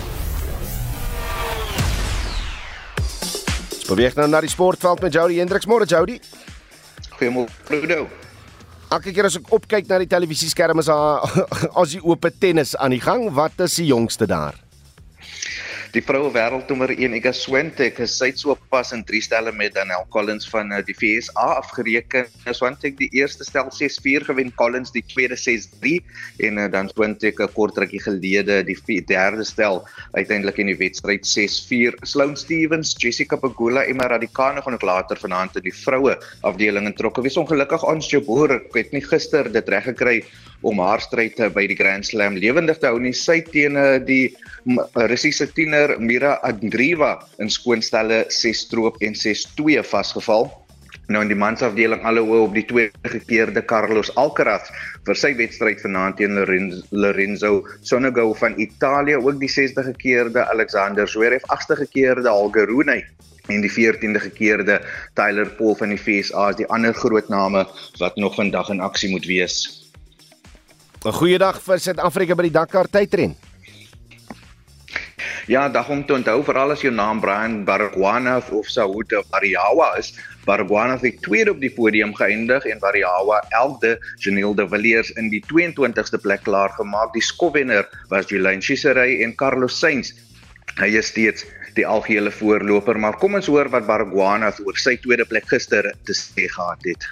[3.93, 5.69] Beweeg nou na die sportveld met Jody Hendriks.
[5.69, 6.15] Môre Jody.
[7.19, 8.07] Goeiemôre Ludo.
[8.89, 11.21] Elke keer as ek opkyk na die televisieskerm is daar
[11.81, 13.29] as die oop tennis aan die gang.
[13.37, 14.62] Wat is die jongste daar?
[15.93, 20.07] Die vroue wêreldnommer 1 Iga Swiatek het sy so pas in drie stelle met Danielle
[20.15, 22.31] Collins van uh, die FSA afgereken.
[22.49, 25.99] Swiatek die eerste stel 6-4 gewen, Collins die tweede 6-3
[26.49, 29.83] en uh, dan Swiatek 'n kort rukkie gelede die derde stel
[30.17, 32.01] uiteindelik in die wedstryd 6-4.
[32.09, 37.21] Sloane Stevens, Jessica Pegula en Maradikane gaan ook later vanaand in die vroue afdeling introkke.
[37.21, 40.23] Wees ongelukkig ons Jabeur het nie gister dit reg gekry
[40.63, 43.15] om haar stryd by die Grand Slam lewendig te hou nie.
[43.17, 44.35] Sy teen eh, die
[45.11, 50.51] Russiese tiener Mira Andreeva in skoonstelle 6 stroop en 6-2 vasgeval.
[51.11, 54.71] Nou in die mansafdeling alle oë op die tweede gekeerde Carlos Alcaraz
[55.07, 56.39] vir sy wedstryd vanaand teen
[56.95, 63.03] Lorenzo Sonego van Italië, ook die 60 gekeerde Alexander Zverev, 8ste gekeerde Holger Rune
[63.51, 64.79] en die 14de gekeerde
[65.19, 67.67] Tyler Paul van die FSA is die ander groot name
[67.99, 69.82] wat nog vandag in aksie moet wees.
[71.03, 73.33] 'n Goeie dag vir Suid-Afrika by die Dakar tydren.
[75.51, 80.13] Ja, dag om te onthou veral as jou naam Brian Baragwana of Saud Ariawa is.
[80.47, 83.97] Baragwana het tweede op die podium geëindig en Ariawa 11de.
[84.23, 87.11] Janelle de Villiers in die 22ste plek klaar gemaak.
[87.19, 90.15] Die skopwenner was Jolene Chiseray en Carlos Sainz.
[90.79, 91.43] Hy is steeds
[91.75, 96.15] die algehele voorloper, maar kom ons hoor wat Baragwana oor sy tweede plek gister te
[96.15, 97.11] sê gehad het.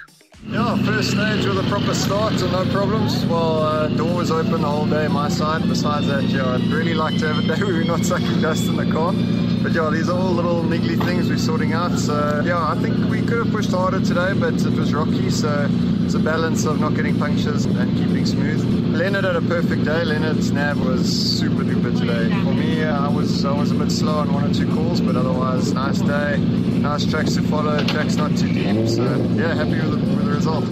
[0.49, 3.25] Yeah, first stage with a proper start and no problems.
[3.25, 5.67] Well, uh, door was open the whole day my side.
[5.67, 8.65] Besides that, yeah, I'd really like to have a day where we're not sucking dust
[8.67, 9.13] in the car.
[9.61, 11.97] But yeah, these are all little niggly things we're sorting out.
[11.99, 15.29] So yeah, I think we could have pushed harder today, but it was rocky.
[15.29, 15.67] So
[16.03, 18.63] it's a balance of not getting punctures and keeping smooth.
[18.95, 20.03] Leonard had a perfect day.
[20.03, 21.05] Leonard's nav was
[21.39, 22.29] super duper today.
[22.43, 24.99] For me, uh, I was I was a bit slow on one or two calls,
[24.99, 26.37] but otherwise, nice day.
[26.37, 27.77] Nice tracks to follow.
[27.85, 28.87] Tracks not too deep.
[28.89, 29.03] So
[29.35, 30.65] yeah, happy with the, with the result.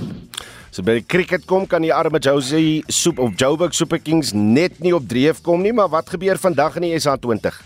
[0.70, 4.78] So by die cricket kom kan die arme Josie Soep of Joburg Super Kings net
[4.84, 7.58] nie op dreef kom nie, maar wat gebeur vandag in die SA20?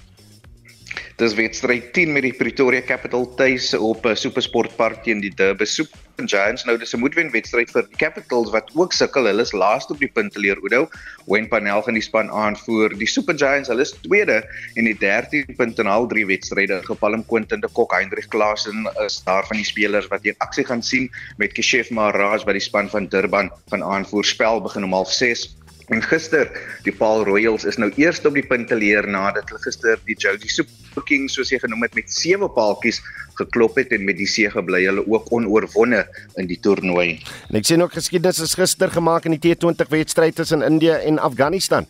[1.21, 5.69] Dis wedstryd 10 met die Pretoria Capital tuis op 'n uh, supersportpark teen die Durban
[5.69, 6.65] Super Giants.
[6.65, 9.30] Nou dis 'n moedwen wedstryd vir die Capitals wat ook sukkel.
[9.30, 10.89] Hulle is laaste op die punteleer Oudo.
[11.28, 12.97] Wayne Panel gaan die span aanvoer.
[12.97, 14.41] Die Super Giants, hulle is tweede
[14.73, 16.82] en die 13 punte in al drie wedstryde.
[16.82, 20.82] Gepalm Quentin de Kok, Hendrik Klaasen is daar van die spelers wat hier aksie gaan
[20.82, 24.26] sien met Keshef Maharaj wat die span van Durban van aanvoer.
[24.26, 26.48] Spel begin om 06:30 En gister,
[26.86, 30.15] die Paul Royals is nou eers op die punt te leer nadat hulle gister die
[30.15, 33.02] Jogie Super Kings soos jy genoem het met sewe paaltjies
[33.39, 36.04] geklop het en met die see gebly hulle ook onoorwonde
[36.39, 37.19] in die toernooi.
[37.50, 41.19] En ek sien ook geskiedenis is gister gemaak in die T20 wedstryd tussen India en
[41.19, 41.89] Afghanistan.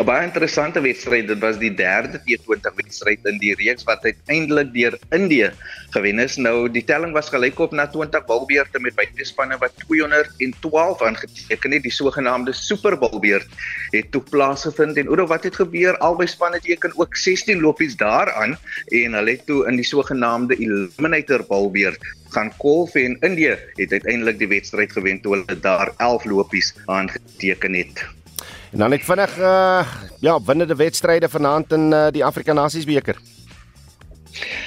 [0.00, 1.26] 'n baie interessante wedstryd.
[1.28, 5.50] Dit was die derde T20 wedstryd in die reeks wat uiteindelik deur Indië
[5.90, 6.36] gewen is.
[6.36, 11.82] Nou die telling was gelykop na 20 balbeurte met beide spanne wat 212 aangeteken het.
[11.82, 13.48] Die sogenaamde Super Balbeurt
[13.90, 15.98] het toe plaasgevind en oor wat het gebeur?
[15.98, 18.56] Albei spanne teken ook 16 lopies daaraan
[18.88, 22.00] en hulle het toe in die sogenaamde Eliminator Balbeurt
[22.32, 27.74] gaan kolf en Indië het uiteindelik die wedstryd gewen toe hulle daar 11 lopies aangeteken
[27.74, 28.21] het.
[28.72, 29.84] En dan net vinnig uh
[30.20, 33.16] ja, winnende wedstryde vanaand in uh, die Afrika Nasies beker.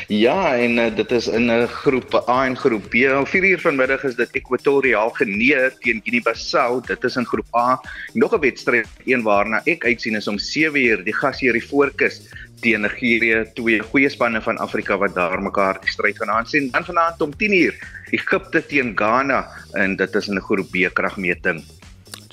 [0.08, 2.94] Ja, en uh, dit is in 'n uh, groep A en groep B.
[3.18, 6.82] Om 4 uur vanmiddag is dit Equatorial Guinea teen Guinea-Bissau.
[6.86, 7.82] Dit is in groep A.
[8.14, 12.22] Nog 'n wedstryd een waarna ek uitsien is om 7 uur die gasheer die voorkus
[12.62, 16.70] teen Nigerië, twee goeie spanne van Afrika wat daar mekaar die stryd gaan aansien.
[16.72, 17.74] Dan vanaand om 10 uur
[18.12, 21.64] Egipte teen Ghana en dit is in 'n groep B kragmeting.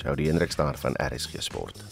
[0.03, 1.83] Jody Hendrik staan van RSG Sport.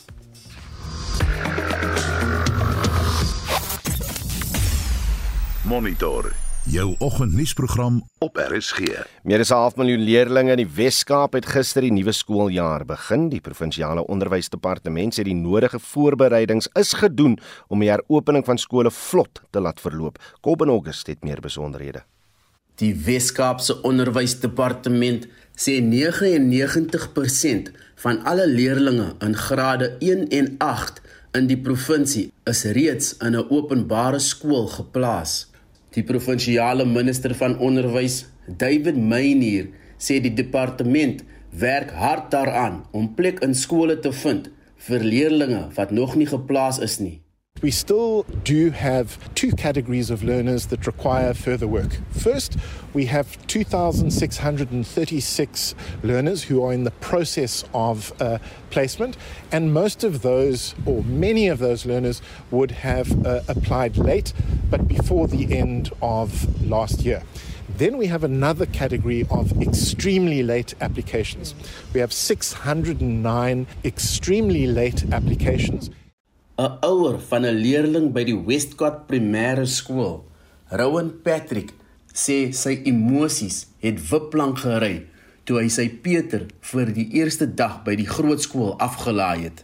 [5.64, 6.32] Monitor
[6.64, 8.80] jou oggendnuusprogram op RSG.
[9.24, 13.30] Meer as 'n half miljoen leerders in die Wes-Kaap het gister die nuwe skooljaar begin.
[13.30, 19.42] Die provinsiale onderwysdepartement sê die nodige voorbereidings is gedoen om die heropening van skole vlot
[19.50, 20.18] te laat verloop.
[20.42, 22.04] Kobben August het meer besonderhede.
[22.76, 25.28] Die Wes-Kaapse onderwysdepartement
[25.62, 27.72] sê 99%
[28.04, 31.02] van alle leerders in grade 1 en 8
[31.38, 35.48] in die provinsie is reeds in 'n openbare skool geplaas.
[35.96, 43.40] Die provinsiale minister van onderwys, David Meyer, sê die departement werk hard daaraan om plek
[43.40, 47.21] in skole te vind vir leerders wat nog nie geplaas is nie.
[47.62, 52.00] We still do have two categories of learners that require further work.
[52.10, 52.58] First,
[52.92, 58.40] we have 2,636 learners who are in the process of uh,
[58.72, 59.16] placement,
[59.52, 64.34] and most of those, or many of those learners, would have uh, applied late,
[64.72, 67.22] but before the end of last year.
[67.78, 71.54] Then we have another category of extremely late applications.
[71.94, 75.92] We have 609 extremely late applications.
[76.62, 80.24] 'n ouer van 'n leerling by die Westcott Primêre Skool,
[80.70, 81.74] Rowan Patrick,
[82.14, 85.08] sê sy emosies het wipplank gery
[85.46, 89.64] toe hy sy Peter vir die eerste dag by die groot skool afgelaai het.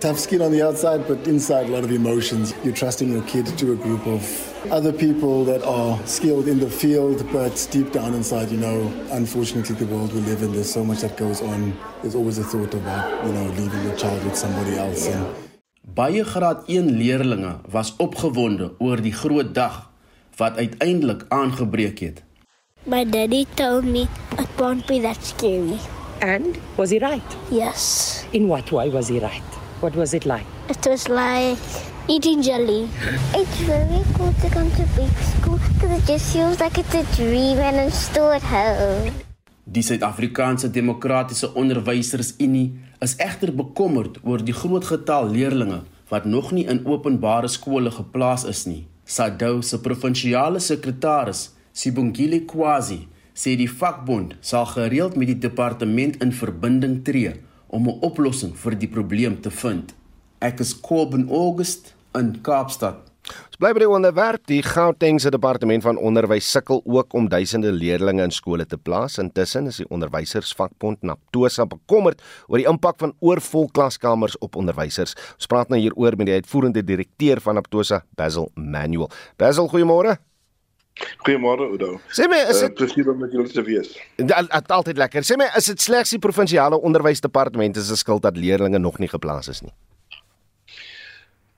[0.00, 2.54] Tough skin on the outside, but inside a lot of emotions.
[2.62, 4.22] You're trusting your kid to a group of
[4.70, 9.74] other people that are skilled in the field, but deep down inside, you know, unfortunately,
[9.76, 11.72] the world we live in, there's so much that goes on.
[12.02, 15.06] There's always a thought about, you know, leaving your child with somebody else.
[15.06, 15.45] And
[15.94, 19.84] Baie graad 1 leerders was opgewonde oor die groot dag
[20.36, 22.22] wat uiteindelik aangebreek het.
[22.84, 25.78] My daddy told me it won't be that scary.
[26.20, 27.36] And was he right?
[27.50, 28.24] Yes.
[28.32, 29.46] In what way was he right?
[29.80, 30.46] What was it like?
[30.68, 31.62] It was like
[32.08, 32.88] eating jelly.
[33.34, 37.04] It's very cool to come to big school because it just feels like it's a
[37.14, 39.12] dream and I'm still at home.
[39.64, 46.66] Die Suid-Afrikaanse Demokratiese Onderwysersunie is egter bekommerd oor die groot getal leerders wat nog nie
[46.70, 48.86] in openbare skole geplaas is nie.
[49.04, 56.32] SADU se provinsiale sekretaris, Sibongile Kwazi, sê die vakbond sal gereeld met die departement in
[56.32, 57.34] verbinding tree
[57.68, 59.94] om 'n oplossing vir die probleem te vind.
[60.40, 62.96] Ek is Kobben August in Kaapstad.
[63.26, 64.44] Ons bly by die onderwerp.
[64.50, 69.18] Die Gautengse departement van onderwys sukkel ook om duisende leerders in skole te plaas.
[69.22, 75.16] Intussen is die onderwysersvakbond Naptosa bekommerd oor die impak van oorvol klaskamers op onderwysers.
[75.34, 79.10] Ons praat nou hieroor met die uitvoerende direkteur van Naptosa, Basil Manuel.
[79.40, 80.18] Basil, goeiemôre.
[81.26, 81.96] Goeiemôre Udo.
[82.08, 83.90] Sê my, is dit uh, presies om met julle te wees?
[84.16, 85.26] Dit is altyd lekker.
[85.28, 89.52] Sê my, is dit slegs die provinsiale onderwysdepartement se skuld dat leerders nog nie geplaas
[89.52, 89.74] is nie?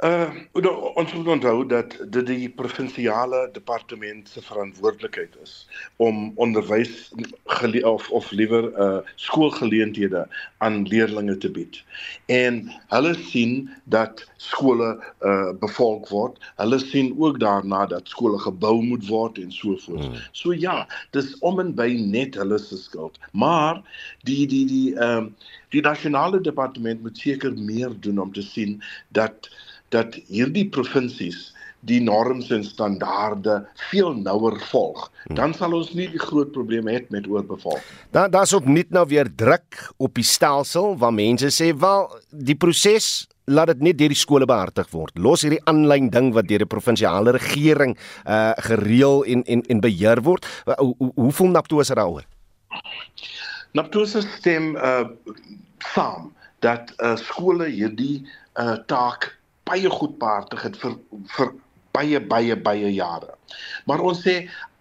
[0.04, 7.10] Uh Udo, ons moet onthou dat dit die provinsiale departement se verantwoordelikheid is om onderwys
[7.82, 10.22] of of liewer uh skoolgeleenthede
[10.62, 11.82] aan leerders te bied.
[12.26, 12.62] En
[12.94, 16.38] hulle sien dat skole uh bevolk word.
[16.62, 20.04] Hulle sien ook daarna dat skole gebou moet word en so voort.
[20.04, 20.14] Hmm.
[20.32, 23.18] So ja, dis om en by net hulle se skuld.
[23.32, 23.82] Maar
[24.22, 28.78] die die die ehm uh, die nasionale departement moet seker meer doen om te sien
[29.08, 29.50] dat
[29.94, 31.48] dat hierdie provinsies
[31.86, 35.36] die norms en standaarde veel nouer volg, hmm.
[35.38, 37.84] dan sal ons nie die groot probleme hê met oorbevolking.
[38.14, 42.58] Dan daar's op nuut nou weer druk op die stelsel waar mense sê wel die
[42.58, 45.14] proses laat dit net deur die skole behartig word.
[45.16, 47.96] Los hierdie aanlyn ding wat deur die provinsiale regering
[48.26, 50.46] uh gereël en en en beheer word.
[50.66, 52.26] Hoe hoe, hoe voel Naptosa daaroor?
[53.72, 55.06] Naptosa stem uh
[55.94, 58.26] saam dat uh skole hierdie
[58.58, 59.37] uh taak
[59.68, 60.96] baie goed behartig het vir
[61.36, 61.52] vir
[61.96, 63.34] baie baie baie jare.
[63.90, 64.34] Maar ons sê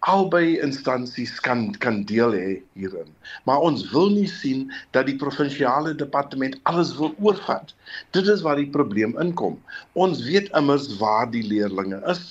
[0.06, 3.10] albei instansies kan kan deel hê hierin.
[3.48, 7.74] Maar ons wil nie sien dat die provinsiale departement alles wil oorvat.
[8.16, 9.58] Dit is waar die probleem inkom.
[9.98, 12.22] Ons weet immers waar die leerdlinge is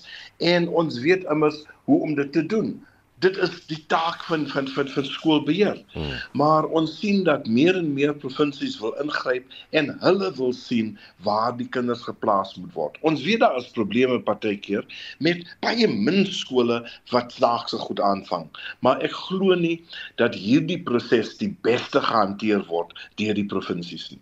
[0.53, 2.75] en ons weet immers hoe om dit te doen
[3.23, 5.79] dit is die taak van van van van skoolbeheer.
[5.93, 6.13] Hmm.
[6.37, 10.93] Maar ons sien dat meer en meer provinsies wil ingryp en hulle wil sien
[11.25, 12.97] waar die kinders geplaas moet word.
[13.01, 14.85] Ons weet daar is probleme partykeer
[15.23, 18.45] met baie min skole wat snaakse goed aanvang,
[18.85, 19.79] maar ek glo nie
[20.21, 24.21] dat hierdie proses die beste gehanteer word deur die provinsies nie.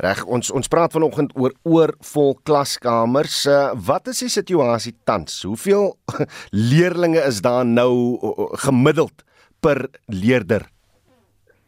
[0.00, 3.42] Reg, ons ons praat vanoggend oor oorvol klaskamers.
[3.50, 5.42] Uh, wat is die situasie tans?
[5.44, 5.92] Hoeveel
[6.70, 6.88] leerders
[7.26, 8.29] is daar nou
[8.64, 9.24] gemiddeld
[9.60, 10.68] per leerder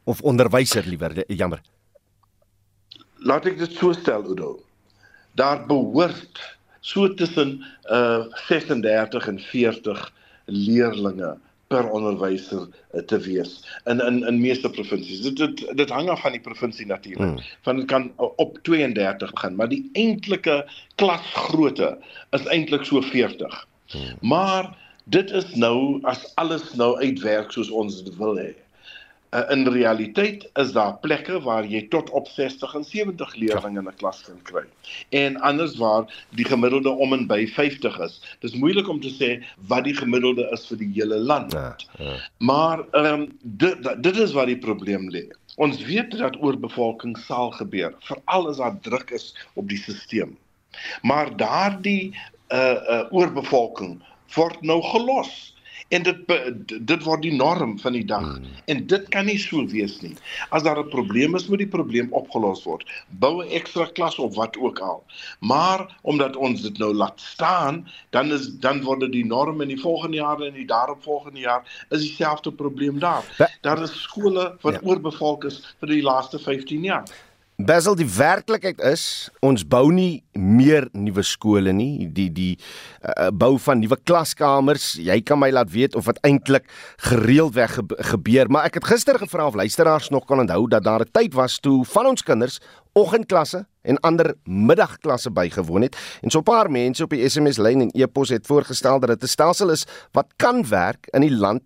[0.04, 1.24] of onderwyser liewer.
[1.28, 1.62] Jammer.
[3.22, 4.56] Laat ek dit so stel Udo.
[5.38, 6.40] Daar behoort
[6.82, 10.12] so tussen uh 36 en 40
[10.44, 11.36] leerdlinge
[11.72, 13.52] per onderwyser uh, te wees
[13.90, 17.50] in in in meeste provinsies dit dit dit hang af van die provinsie natuurlik hmm.
[17.68, 20.58] van dit kan op 32 begin maar die eintlike
[21.00, 21.94] klasgrootte
[22.38, 23.58] is eintlik so 40
[23.94, 24.18] hmm.
[24.34, 24.72] maar
[25.04, 28.52] dit is nou as alles nou uitwerk soos ons dit wil hê.
[29.32, 33.78] Uh, in realiteit is daar plekke waar jy tot op 60 en 70 leerders in
[33.80, 34.64] 'n klas kan kry.
[35.08, 36.04] En anders waar
[36.36, 38.20] die gemiddelde om en by 50 is.
[38.40, 41.52] Dis moeilik om te sê wat die gemiddelde is vir die hele land.
[41.52, 42.16] Ja, ja.
[42.38, 45.24] Maar ehm um, dit dit is waar die probleem lê.
[45.56, 50.36] Ons weet dat oorbevolking sal gebeur, veral as daar druk is op die stelsel.
[51.02, 52.12] Maar daardie
[52.52, 54.02] uh uh oorbevolking
[54.34, 55.32] word nou gelos.
[55.92, 56.20] En dit
[56.88, 58.24] dit word die norm van die dag.
[58.24, 58.44] Hmm.
[58.72, 60.14] en dit kan nie so wees nie.
[60.48, 62.86] As daar 'n probleem is moet die probleem opgelos word.
[63.08, 65.04] Bou 'n ekstra klas of wat ook al.
[65.40, 69.68] Maar omdat ons dit nou laat staan dan is dan word dit die norm in
[69.68, 73.24] die volgende jare en die daaropvolgende jaar is dieselfde probleem daar.
[73.60, 74.80] Daar is skole wat ja.
[74.82, 77.04] oorbevolk is vir die laaste 15 jaar
[77.60, 82.08] Basil die werklikheid is ons bou nie meer nuwe skole nie.
[82.08, 84.94] Die die uh, bou van nuwe klaskamers.
[84.96, 86.64] Jy kan my laat weet of dit eintlik
[87.04, 87.76] gereeld weg
[88.12, 91.34] gebeur maar ek het gister gevra of luisteraars nog kan onthou dat daar 'n tyd
[91.34, 92.58] was toe van ons kinders
[92.94, 95.96] oggendklasse en ander middagklasse bygewoon het.
[96.22, 99.22] En so 'n paar mense op die SMS lyn en e-pos het voorgestel dat dit
[99.22, 101.62] 'n stelsel is wat kan werk in die land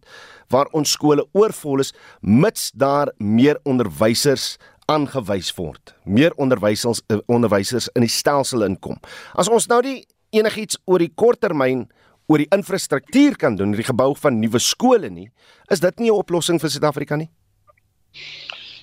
[0.49, 4.57] waar ons skole oorvol is mits daar meer onderwysers
[4.87, 5.95] aangewys word.
[6.05, 8.99] Meer onderwysers uh, onderwysers in die stelsel inkom.
[9.35, 9.99] As ons nou die
[10.37, 11.87] enigiets oor die korttermyn
[12.27, 15.29] oor die infrastruktuur kan doen, die gebou van nuwe skole nie,
[15.71, 17.31] is dit nie 'n oplossing vir Suid-Afrika nie?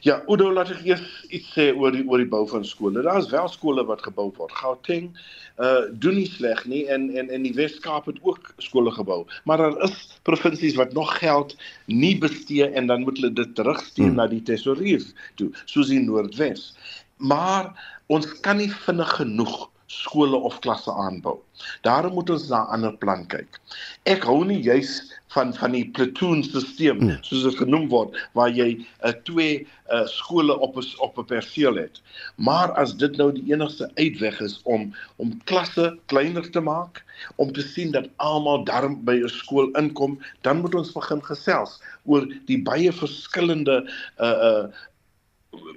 [0.04, 3.06] Ja, Udo laat ek eers iets sê oor die oor die bou van skole.
[3.06, 4.52] Daar's wel skole wat gebou word.
[4.60, 5.14] Gauteng
[5.64, 9.22] uh doen nie sleg nie en en in die Wes-Kaap het ook skole gebou.
[9.48, 9.96] Maar daar is
[10.28, 11.56] provinsies wat nog geld
[11.88, 14.20] nie bestee en dan moet hulle dit terugstuur hmm.
[14.20, 15.06] na die tesourier
[15.40, 16.74] toe, soos in Noordwes.
[17.24, 17.72] Maar
[18.12, 21.38] ons kan nie vinnig genoeg skole of klasse aanbou.
[21.88, 23.60] Daarom moet ons na 'n ander plan kyk.
[24.04, 25.02] Ek hou nie juis
[25.34, 27.18] van van die platoon stelsel hmm.
[27.26, 29.64] soos dit genoem word waar jy uh, twee
[29.94, 32.02] uh, skole op 'n op 'n perseel het.
[32.36, 37.04] Maar as dit nou die enigste uitweg is om om klasse kleiner te maak,
[37.36, 41.82] om te sien dat almal daar by 'n skool inkom, dan moet ons begin gesels
[42.06, 43.84] oor die baie verskillende
[44.20, 44.66] uh uh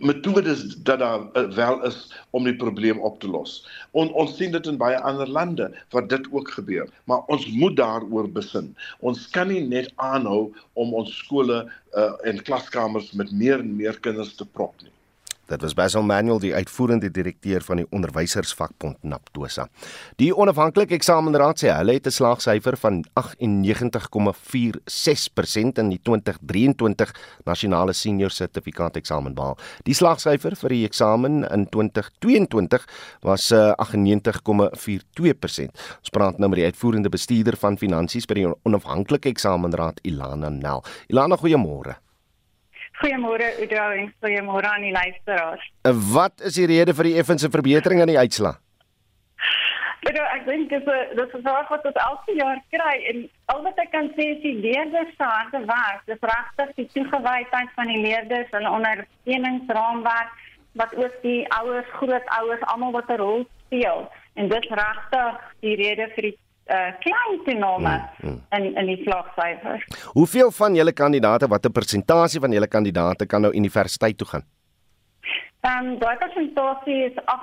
[0.00, 3.58] metodes dat daar uh, wel is om die probleem op te los.
[3.90, 7.76] On, ons sien dit in baie ander lande waar dit ook gebeur, maar ons moet
[7.76, 8.72] daaroor besin.
[9.00, 14.00] Ons kan nie net aanhou om ons skole uh, en klaskamers met meer en meer
[14.00, 14.92] kinders te prop nie.
[15.47, 19.68] Dit was Basil Manuel, die uitvoerende direkteur van die onderwysersvakbond Naptosa.
[20.18, 28.30] Die onafhanklike eksamenraad sê hulle het 'n slaagsyfer van 98,46% in die 2023 nasionale senior
[28.30, 29.59] sertifikaat eksamen behaal.
[29.84, 32.84] Die slaagsyfer vir die eksamen in 2022
[33.22, 35.70] was 98,42%.
[35.70, 40.49] Eh, Ons praat nou met die uitvoerende bestuurder van finansies by die onafhanklike eksamenraad Ilana
[40.49, 40.84] Nel.
[41.09, 42.05] Ilana, goeiemôre.
[43.01, 45.64] Goeiemôre Udo en goeiemôre aan die luisteraars.
[46.12, 48.57] Wat is die rede vir die effense verbetering in die uitslaa?
[50.07, 53.22] Udo, ek dink dit is dit is wat wat ons elke jaar kry en
[53.53, 56.05] al wat ek kan sê is die leerders se harde werk.
[56.09, 60.32] Dis regtig die toegewydheid van die leerders, hulle ondersteuningsraamwerk
[60.80, 64.07] wat ook die ouers, grootouers almal wat 'n rol speel.
[64.34, 68.40] En dit regtig die rede vir die uh klein toename hmm, hmm.
[68.58, 69.84] in in die slagsyfers.
[70.18, 74.42] Hoeveel van julle kandidate, watter persentasie van julle kandidate kan nou universiteit toe gaan?
[75.60, 77.40] Ehm um, daai persentasie is 88.59%.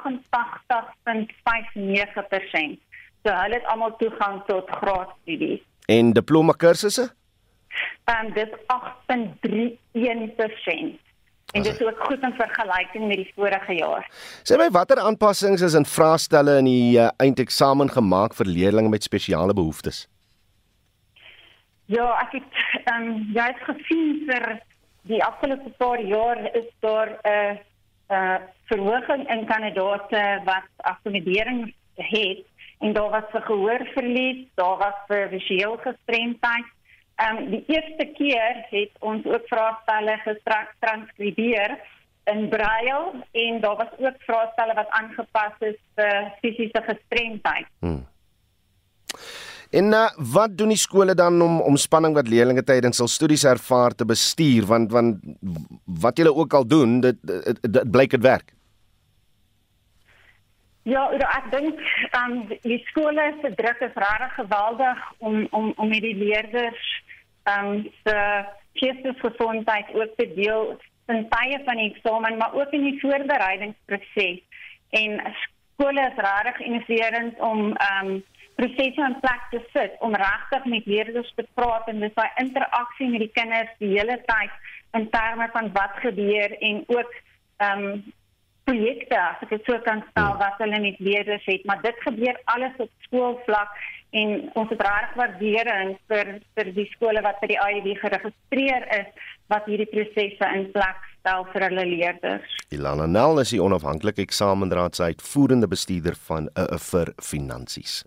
[3.24, 5.62] So hulle het almal toegang tot graadstudies.
[5.86, 7.14] En diploma kursusse?
[8.06, 11.13] Ehm um, dit 8.31%.
[11.54, 14.08] En dit is ook goed in vergelyking met die vorige jaar.
[14.42, 19.06] Sê my watter aanpassings is in vraestelle in die uh, eindeksamen gemaak vir leerders met
[19.06, 20.08] spesiale behoeftes?
[21.86, 24.48] Ja, ek het ehm um, jy het gesien vir
[25.12, 28.40] die afgelope paar jaar is daar 'n uh, 'n uh,
[28.72, 32.46] verhoging in kandidate wat akkommodering het
[32.80, 36.66] en daar was vir gehoorverlies, daar was vir visuele gestremdheid
[37.16, 41.78] Ehm um, die eerste keer het ons ook vraestelle getranskribeer
[42.24, 43.00] in braille
[43.32, 47.68] en daar was ook vraestelle wat aangepas is vir fisiese gestremdheid.
[47.80, 48.02] Hmm.
[49.74, 53.44] En uh, wat doen die skole dan om om spanning wat leerders tydens hul studies
[53.44, 55.22] ervaar te bestuur want want
[56.02, 58.54] wat julle ook al doen dit dit, dit blyk dit werk.
[60.84, 61.80] Ja, ek dink
[62.20, 62.34] um,
[62.68, 66.16] die skole se druk is regtig geweldig om om om met die
[67.44, 72.84] leerders um se geestesgesondheid ook te deel in tye van die eksamen, maar ook in
[72.84, 74.40] die voorbereidingsproses.
[74.90, 75.36] En
[75.74, 78.24] skole is regtig innoverend om um
[78.56, 83.10] prosesse in plek te sit om regtig met leerders te praat en dis daai interaksie
[83.10, 84.52] met die kinders die hele tyd
[84.94, 87.16] in terme van wat gebeur en ook
[87.66, 88.14] um
[88.64, 92.38] projekte as ek dit so kan stel wat hulle met leerders het maar dit gebeur
[92.54, 93.74] alles op skoolvlak
[94.14, 99.30] en ons het regtig waardering vir vir die skole wat by die IED geregistreer is
[99.54, 102.56] wat hierdie prosesse in plek stel vir hulle leerders.
[102.74, 108.04] Ilana Nel is die onafhanklike eksamenraad se uitvoerende bestuurder van 'n uh, vir finansies.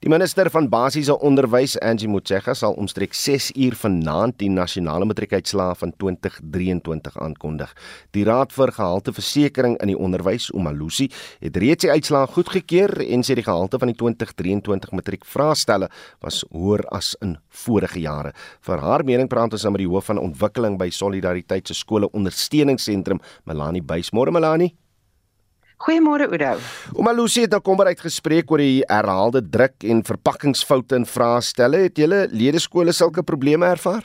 [0.00, 5.74] Die minister van basiese onderwys, Angie Motshega, sal omstreeks 6 uur vanaand die nasionale matriekuitslae
[5.74, 7.74] van 2023 aankondig.
[8.12, 11.10] Die Raad vir Gehalteversekering in die Onderwys, Omalusi,
[11.40, 15.90] het reeds die uitslae goedgekeur en sê die gehalte van die 2023 matriekvraestelle
[16.20, 18.32] was hoër as in vorige jare.
[18.66, 22.10] Vir haar mening praat ons nou met die hoof van ontwikkeling by Solidariteit se skole
[22.16, 24.74] ondersteuningsentrum, Melanie Buysmore Melanie.
[25.80, 26.58] Goeiemôre Oudo.
[27.00, 31.86] Omalusi het nou kom uit gespreek oor die herhaalde druk en verpakkingsfoute in vraestelle.
[31.86, 34.04] Het julle ledeskole sulke probleme ervaar?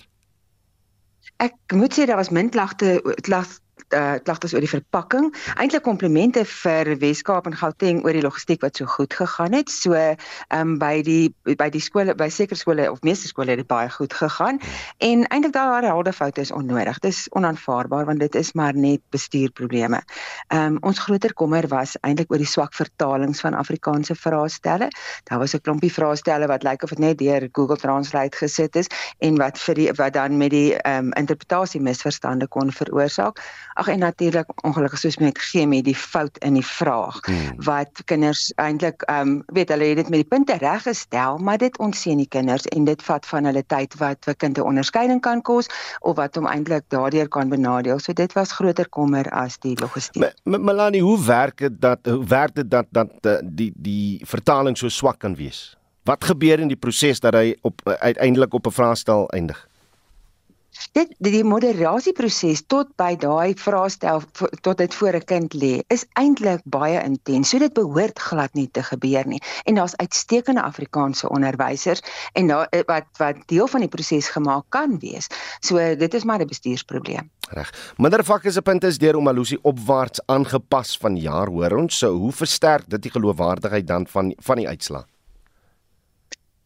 [1.44, 3.50] Ek moet sê daar was min klagte klag
[3.94, 5.30] uh, klagtes oor die verpakking.
[5.60, 9.70] Eintlik komplimente vir Weskaap en Gauteng oor die logistiek wat so goed gegaan het.
[9.70, 10.18] So ehm
[10.50, 13.90] um, by die by die skole by sekere skole of meeste skole het dit baie
[13.90, 14.60] goed gegaan.
[14.98, 17.00] En eintlik daar herhaalde foute is onnodig.
[17.00, 20.02] Dit is onaanvaarbaar want dit is maar net bestuurprobleme.
[20.48, 24.90] Ehm um, ons groter kommer was eintlik oor die swak vertalings van Afrikaanse vraestelle.
[25.24, 28.88] Daar was 'n klompie vraestelle wat lyk of dit net deur Google Translate gesit is
[29.20, 33.40] en wat vir die wat dan met die ehm um, interpretasie misverstande kon veroorsaak.
[33.76, 37.58] Ag en natuurlik ongelukkig soos met chemie die fout in die vraag hmm.
[37.68, 41.78] wat kinders eintlik ehm um, weet hulle het dit met die punte reggestel, maar dit
[41.84, 45.42] ontseën die kinders en dit vat van hulle tyd wat 'n kind 'n onderskeiding kan
[45.42, 45.68] kos
[46.00, 48.00] of wat hom eintlik daardeur kan benadeel.
[48.00, 50.34] So dit was groter kommer as die logistiek.
[50.44, 54.90] Melanie, hoe werk dit dat hoe werk dit dat dat eh, die die vertaling so
[54.90, 55.78] swak kan wees?
[56.04, 59.68] Wat gebeur in die proses dat hy op uiteindelik op 'n vraestel eindig?
[60.96, 64.24] Dit die moderasieproses tot by daai vraestel
[64.62, 67.50] tot dit voor 'n kind lê is eintlik baie intens.
[67.50, 69.42] So dit behoort glad nie te gebeur nie.
[69.64, 72.02] En daar's uitstekende Afrikaanse onderwysers
[72.34, 75.28] en daar eh, wat wat deel van die proses gemaak kan wees.
[75.60, 77.30] So dit is maar 'n bestuursprobleem.
[77.50, 77.94] Reg.
[77.98, 81.98] Mindervakke se punt is deur om Alusi opwaarts aangepas van jaar hoor ons.
[81.98, 85.06] So hoe versterk dit die geloofwaardigheid dan van van die uitslaa?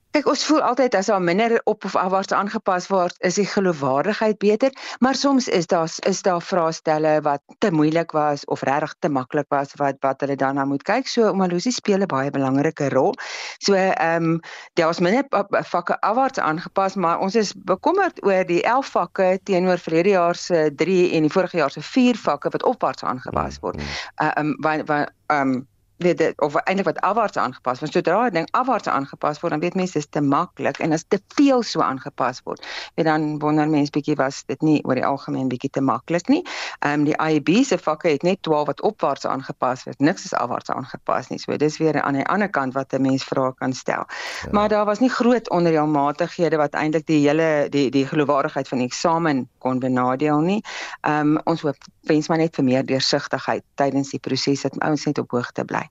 [0.10, 4.39] Kyk, ons voel altyd as daar minder op of afwaarts aangepas word, is die geloofwaardigheid
[4.41, 4.74] beter,
[5.05, 9.45] maar soms is daar is daar vraestelle wat te moeilik was of regtig te maklik
[9.53, 11.05] was wat wat hulle dan nou moet kyk.
[11.07, 13.14] So Malusi speel 'n baie belangrike rol.
[13.60, 14.39] So ehm um,
[14.74, 15.30] daar's minder
[15.70, 20.72] vakke afwaarts aangepas, maar ons is bekommerd oor die 11 vakke teenoor verlede jaar se
[20.76, 23.78] 3 en die vorige jaar se 4 vakke wat opwaarts aangepas word.
[24.16, 25.68] Ehm um, wat ehm um,
[26.00, 27.91] weet dit of eintlik wat afwaarts aangepas word.
[27.91, 31.20] Sodra 'n ding afwaarts aangepas word, dan weet mense dis te maklik en as te
[31.28, 35.47] veel so aangepas word, weet dan wonder mense bietjie was dit nie oor die algemeen
[35.47, 36.43] bietjie te maklik nie.
[36.80, 40.00] Ehm um, die IB se vakke het net 12 wat opwaarts aangepas word.
[40.00, 41.39] Niks is afwaarts aangepas nie.
[41.39, 44.06] So dis weer aan die ander kant wat 'n mens vrae kan stel.
[44.43, 44.52] Ja.
[44.52, 48.88] Maar daar was nie groot onderjaamatighede wat eintlik die hele die die geloofwaardigheid van die
[48.88, 50.64] eksamen kon benadeel nie.
[51.02, 55.06] Ehm um, ons hoop wens maar net vir meer deursigtigheid tydens die proses dat ouens
[55.06, 55.89] net op hoogte bly.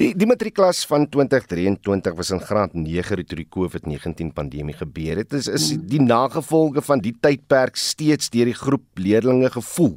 [0.00, 5.34] Die die matriklas van 2023 was in graad 9 toe die COVID-19 pandemie gebeur het.
[5.36, 5.86] Is is mm.
[5.90, 9.96] die nagevolge van die tydperk steeds deur die groep leerdlinge gevoel?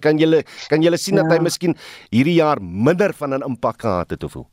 [0.00, 1.22] Kan julle kan julle sien ja.
[1.22, 1.76] dat hy miskien
[2.10, 4.46] hierdie jaar minder van 'n impak gehad het of hoe?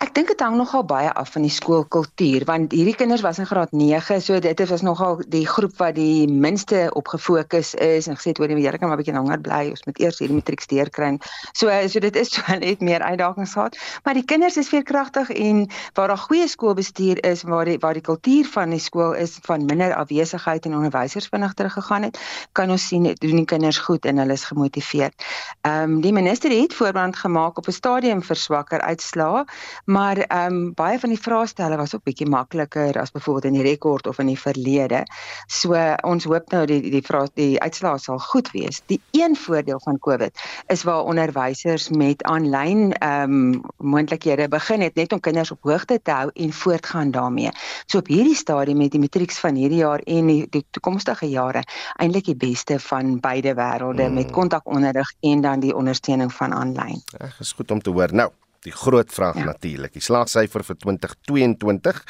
[0.00, 3.46] Ek dink dit hang nogal baie af van die skoolkultuur want hierdie kinders was in
[3.48, 8.16] graad 9 so dit is nogal die groep wat die minste op gefokus is en
[8.18, 10.36] gesê het hoor jy jy kan maar 'n bietjie langer bly ons moet eers hierdie
[10.36, 11.18] matriek deur kry.
[11.52, 13.76] So so dit is so net meer uitdagings gehad.
[14.04, 18.02] Maar die kinders is veerkragtig en waar daar goeie skoolbestuur is waar die waar die
[18.02, 22.18] kultuur van die skool is van minder afwesigheid en onderwysers vinnig teruggegaan het,
[22.52, 25.14] kan ons sien doen die kinders goed en hulle is gemotiveerd.
[25.60, 29.44] Ehm um, die minister het voorbrand gemaak op 'n stadium vir swakker uitslae
[29.84, 33.62] maar ehm um, baie van die vraestelle was ook bietjie makliker as byvoorbeeld in die
[33.62, 35.02] rekord of in die verlede.
[35.46, 38.82] So ons hoop nou die die vrae die uitslae sal goed wees.
[38.86, 44.94] Die een voordeel van COVID is waar onderwysers met aanlyn ehm um, moontlikhede begin het
[44.94, 47.50] net om kinders op hoogte te hou en voortgaan daarmee.
[47.86, 51.62] So op hierdie stadium met die matrieks van hierdie jaar en die, die toekomstige jare
[51.96, 54.14] eintlik die beste van beide wêrelde hmm.
[54.14, 57.02] met kontakonderrig en dan die ondersteuning van aanlyn.
[57.18, 58.14] Reg, is goed om te hoor.
[58.14, 58.30] Nou
[58.66, 59.46] Die groot vraag ja.
[59.48, 59.94] natuurlik.
[59.96, 62.02] Die slaagsyfer vir 2022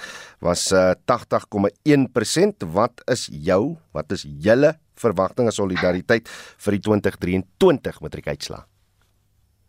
[0.42, 2.66] was uh, 80,1%.
[2.74, 8.66] Wat is jou, wat is julle verwagting as solidariteit vir die 2023 matriekuitslag?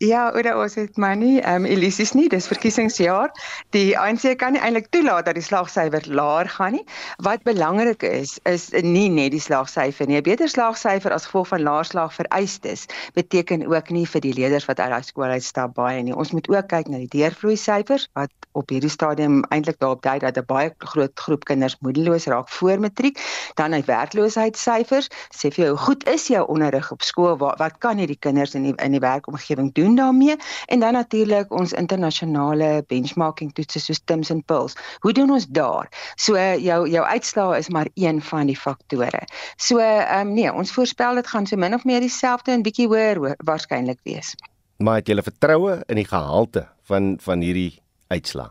[0.01, 2.25] Ja, oor ons het maar nie ehm um, illusies nie.
[2.29, 3.29] Dis verkiesingsjaar.
[3.75, 6.81] Die ANC kan nie eintlik toelaat dat die slagsyfer laer gaan nie.
[7.21, 10.17] Wat belangrik is, is nie net die slagsyfer nie.
[10.17, 14.65] 'n Beter slagsyfer as gevolg van laer slag vereistes beteken ook nie vir die leerders
[14.65, 16.17] wat uit daai skool uitstap baie nie.
[16.17, 20.17] Ons moet ook kyk na die deurvloei syfers wat op hierdie stadium eintlik daarop dui
[20.19, 23.21] dat 'n baie groot groep kinders moedeloos raak voor matriek.
[23.55, 27.37] Dan hy werkloosheidssyfers sê vir jou, hoe goed is jou onderrig op skool?
[27.37, 29.90] Wat, kan hierdie kinders in die in die werkomgewing doen?
[29.91, 30.35] Doen daarmee
[30.65, 34.75] en dan natuurlik ons internasionale benchmarking toetse soos TIMS en PILS.
[34.99, 35.89] Hoe doen ons daar?
[36.15, 39.25] So jou jou uitslae is maar een van die faktore.
[39.55, 42.87] So ehm um, nee, ons voorspel dit gaan so min of meer dieselfde en bietjie
[42.87, 44.35] hoër waarskynlik wees.
[44.77, 48.49] Maar het jy vertroue in die gehalte van van hierdie uitslae?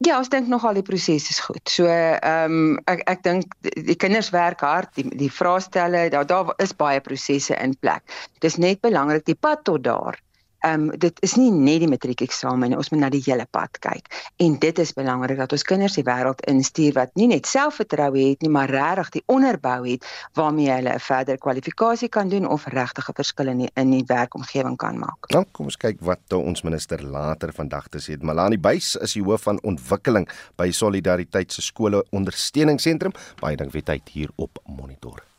[0.00, 1.60] Ja, ons dink nogal die proses is goed.
[1.68, 3.56] So ehm um, ek ek dink
[3.88, 8.02] die kinders werk hard, die die vraestelle, daar daar is baie prosesse in plek.
[8.38, 10.16] Dit is net belangrik die pad tot daar
[10.60, 13.78] ehm um, dit is nie net die matriekeksamen nie, ons moet na die hele pad
[13.84, 14.10] kyk.
[14.44, 18.42] En dit is belangrik dat ons kinders die wêreld instuur wat nie net selfvertroue het
[18.44, 20.06] nie, maar regtig die onderbou het
[20.38, 24.04] waarmee hulle 'n verder kwalifikasie kan doen of regtig 'n verskil in die, in die
[24.06, 25.30] werkomgewing kan maak.
[25.30, 28.22] Nou, kom ons kyk wat ons minister later vandag te sê het.
[28.22, 33.12] Malani Buys is die hoof van ontwikkeling by Solidariteit se skole ondersteuningsentrum.
[33.40, 35.29] Baie dankie vir tyd hier op Monitor.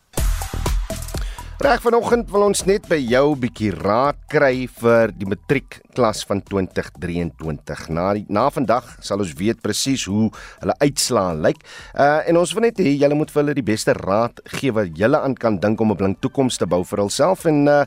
[1.62, 6.42] Reg vanoggend wil ons net by jou 'n bietjie raad kry vir die matriekklas van
[6.42, 7.90] 2023.
[7.90, 11.62] Na die, na vandag sal ons weet presies hoe hulle uitslaa lyk.
[11.94, 14.90] Uh en ons wil net hê julle moet vir hulle die beste raad gee wat
[14.98, 17.86] julle aan kan dink om 'n blink toekoms te bou vir hulself en uh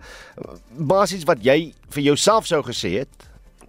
[0.78, 3.10] basies wat jy vir jouself sou gesê het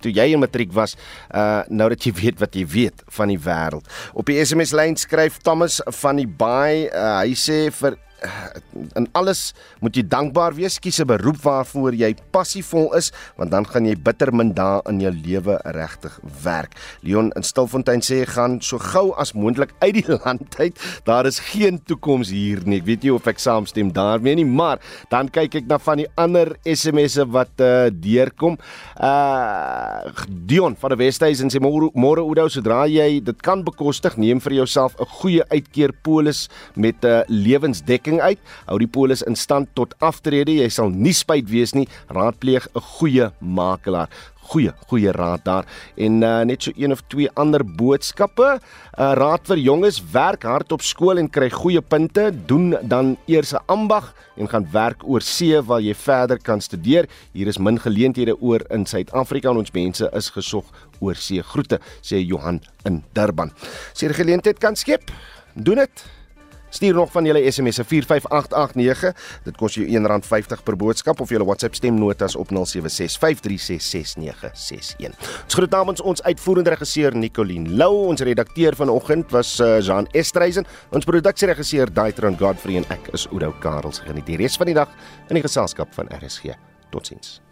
[0.01, 0.95] toe jy in matriek was,
[1.33, 3.89] uh nou dat jy weet wat jy weet van die wêreld.
[4.13, 7.97] Op die SMS lyn skryf Thomas van die Baai, uh, hy sê vir
[8.99, 9.53] in alles
[9.83, 10.79] moet jy dankbaar wees.
[10.79, 14.99] Kies 'n beroep waarvoor jy passievol is, want dan gaan jy bitter min dae in
[14.99, 16.75] jou lewe regtig werk.
[17.01, 20.79] Leon in Stilfontein sê gaan so gou as moontlik uit die land uit.
[21.05, 22.79] Daar is geen toekoms hier nie.
[22.79, 26.09] Ek weet nie of ek saamstem daarmee nie, maar dan kyk ek na van die
[26.15, 28.57] ander SMS'e wat uh, deurkom.
[28.99, 30.13] Uh
[30.45, 34.53] Dion van die Westhuizen sê môre môre Oudo sodra jy dit kan bekostig, neem vir
[34.53, 38.39] jouself 'n goeie uitkeerpolis met 'n uh, lewensdekking regering uit.
[38.67, 40.53] Hou die polis in stand tot aftrede.
[40.61, 41.87] Jy sal nie spyt wees nie.
[42.09, 44.09] Raadpleeg 'n goeie makelaar.
[44.45, 45.65] Goeie, goeie raad daar.
[45.97, 48.59] En uh, net so een of twee ander boodskappe.
[48.99, 52.31] uh, Raad vir jonges: werk hard op skool en kry goeie punte.
[52.45, 57.07] Doen dan eers 'n ambag en gaan werk oor see waar jy verder kan studeer.
[57.33, 60.65] Hier is min geleenthede oor in Suid-Afrika en ons mense is gesog
[60.99, 61.41] oor see.
[61.41, 63.51] Groete, sê Johan in Durban.
[63.93, 65.11] Sê die geleentheid kan skep.
[65.55, 66.14] Doen dit.
[66.75, 69.15] Stuur nog van julle SMS se 45889.
[69.43, 72.57] Dit kos jou R1.50 per boodskap of julle WhatsApp stemnotas op 0765366961.
[75.45, 80.67] Ons groet namens ons uitvoerende regisseur Nicoline Lou, ons redakteur vanoggend was uh, Jean Estreisen,
[80.91, 84.03] ons produksieregisseur Daitron Godfrey en ek is Oudo Karels.
[84.03, 84.91] Geniet die res van die dag
[85.29, 86.45] in die geselskap van RSG.
[86.91, 87.44] Totsiens.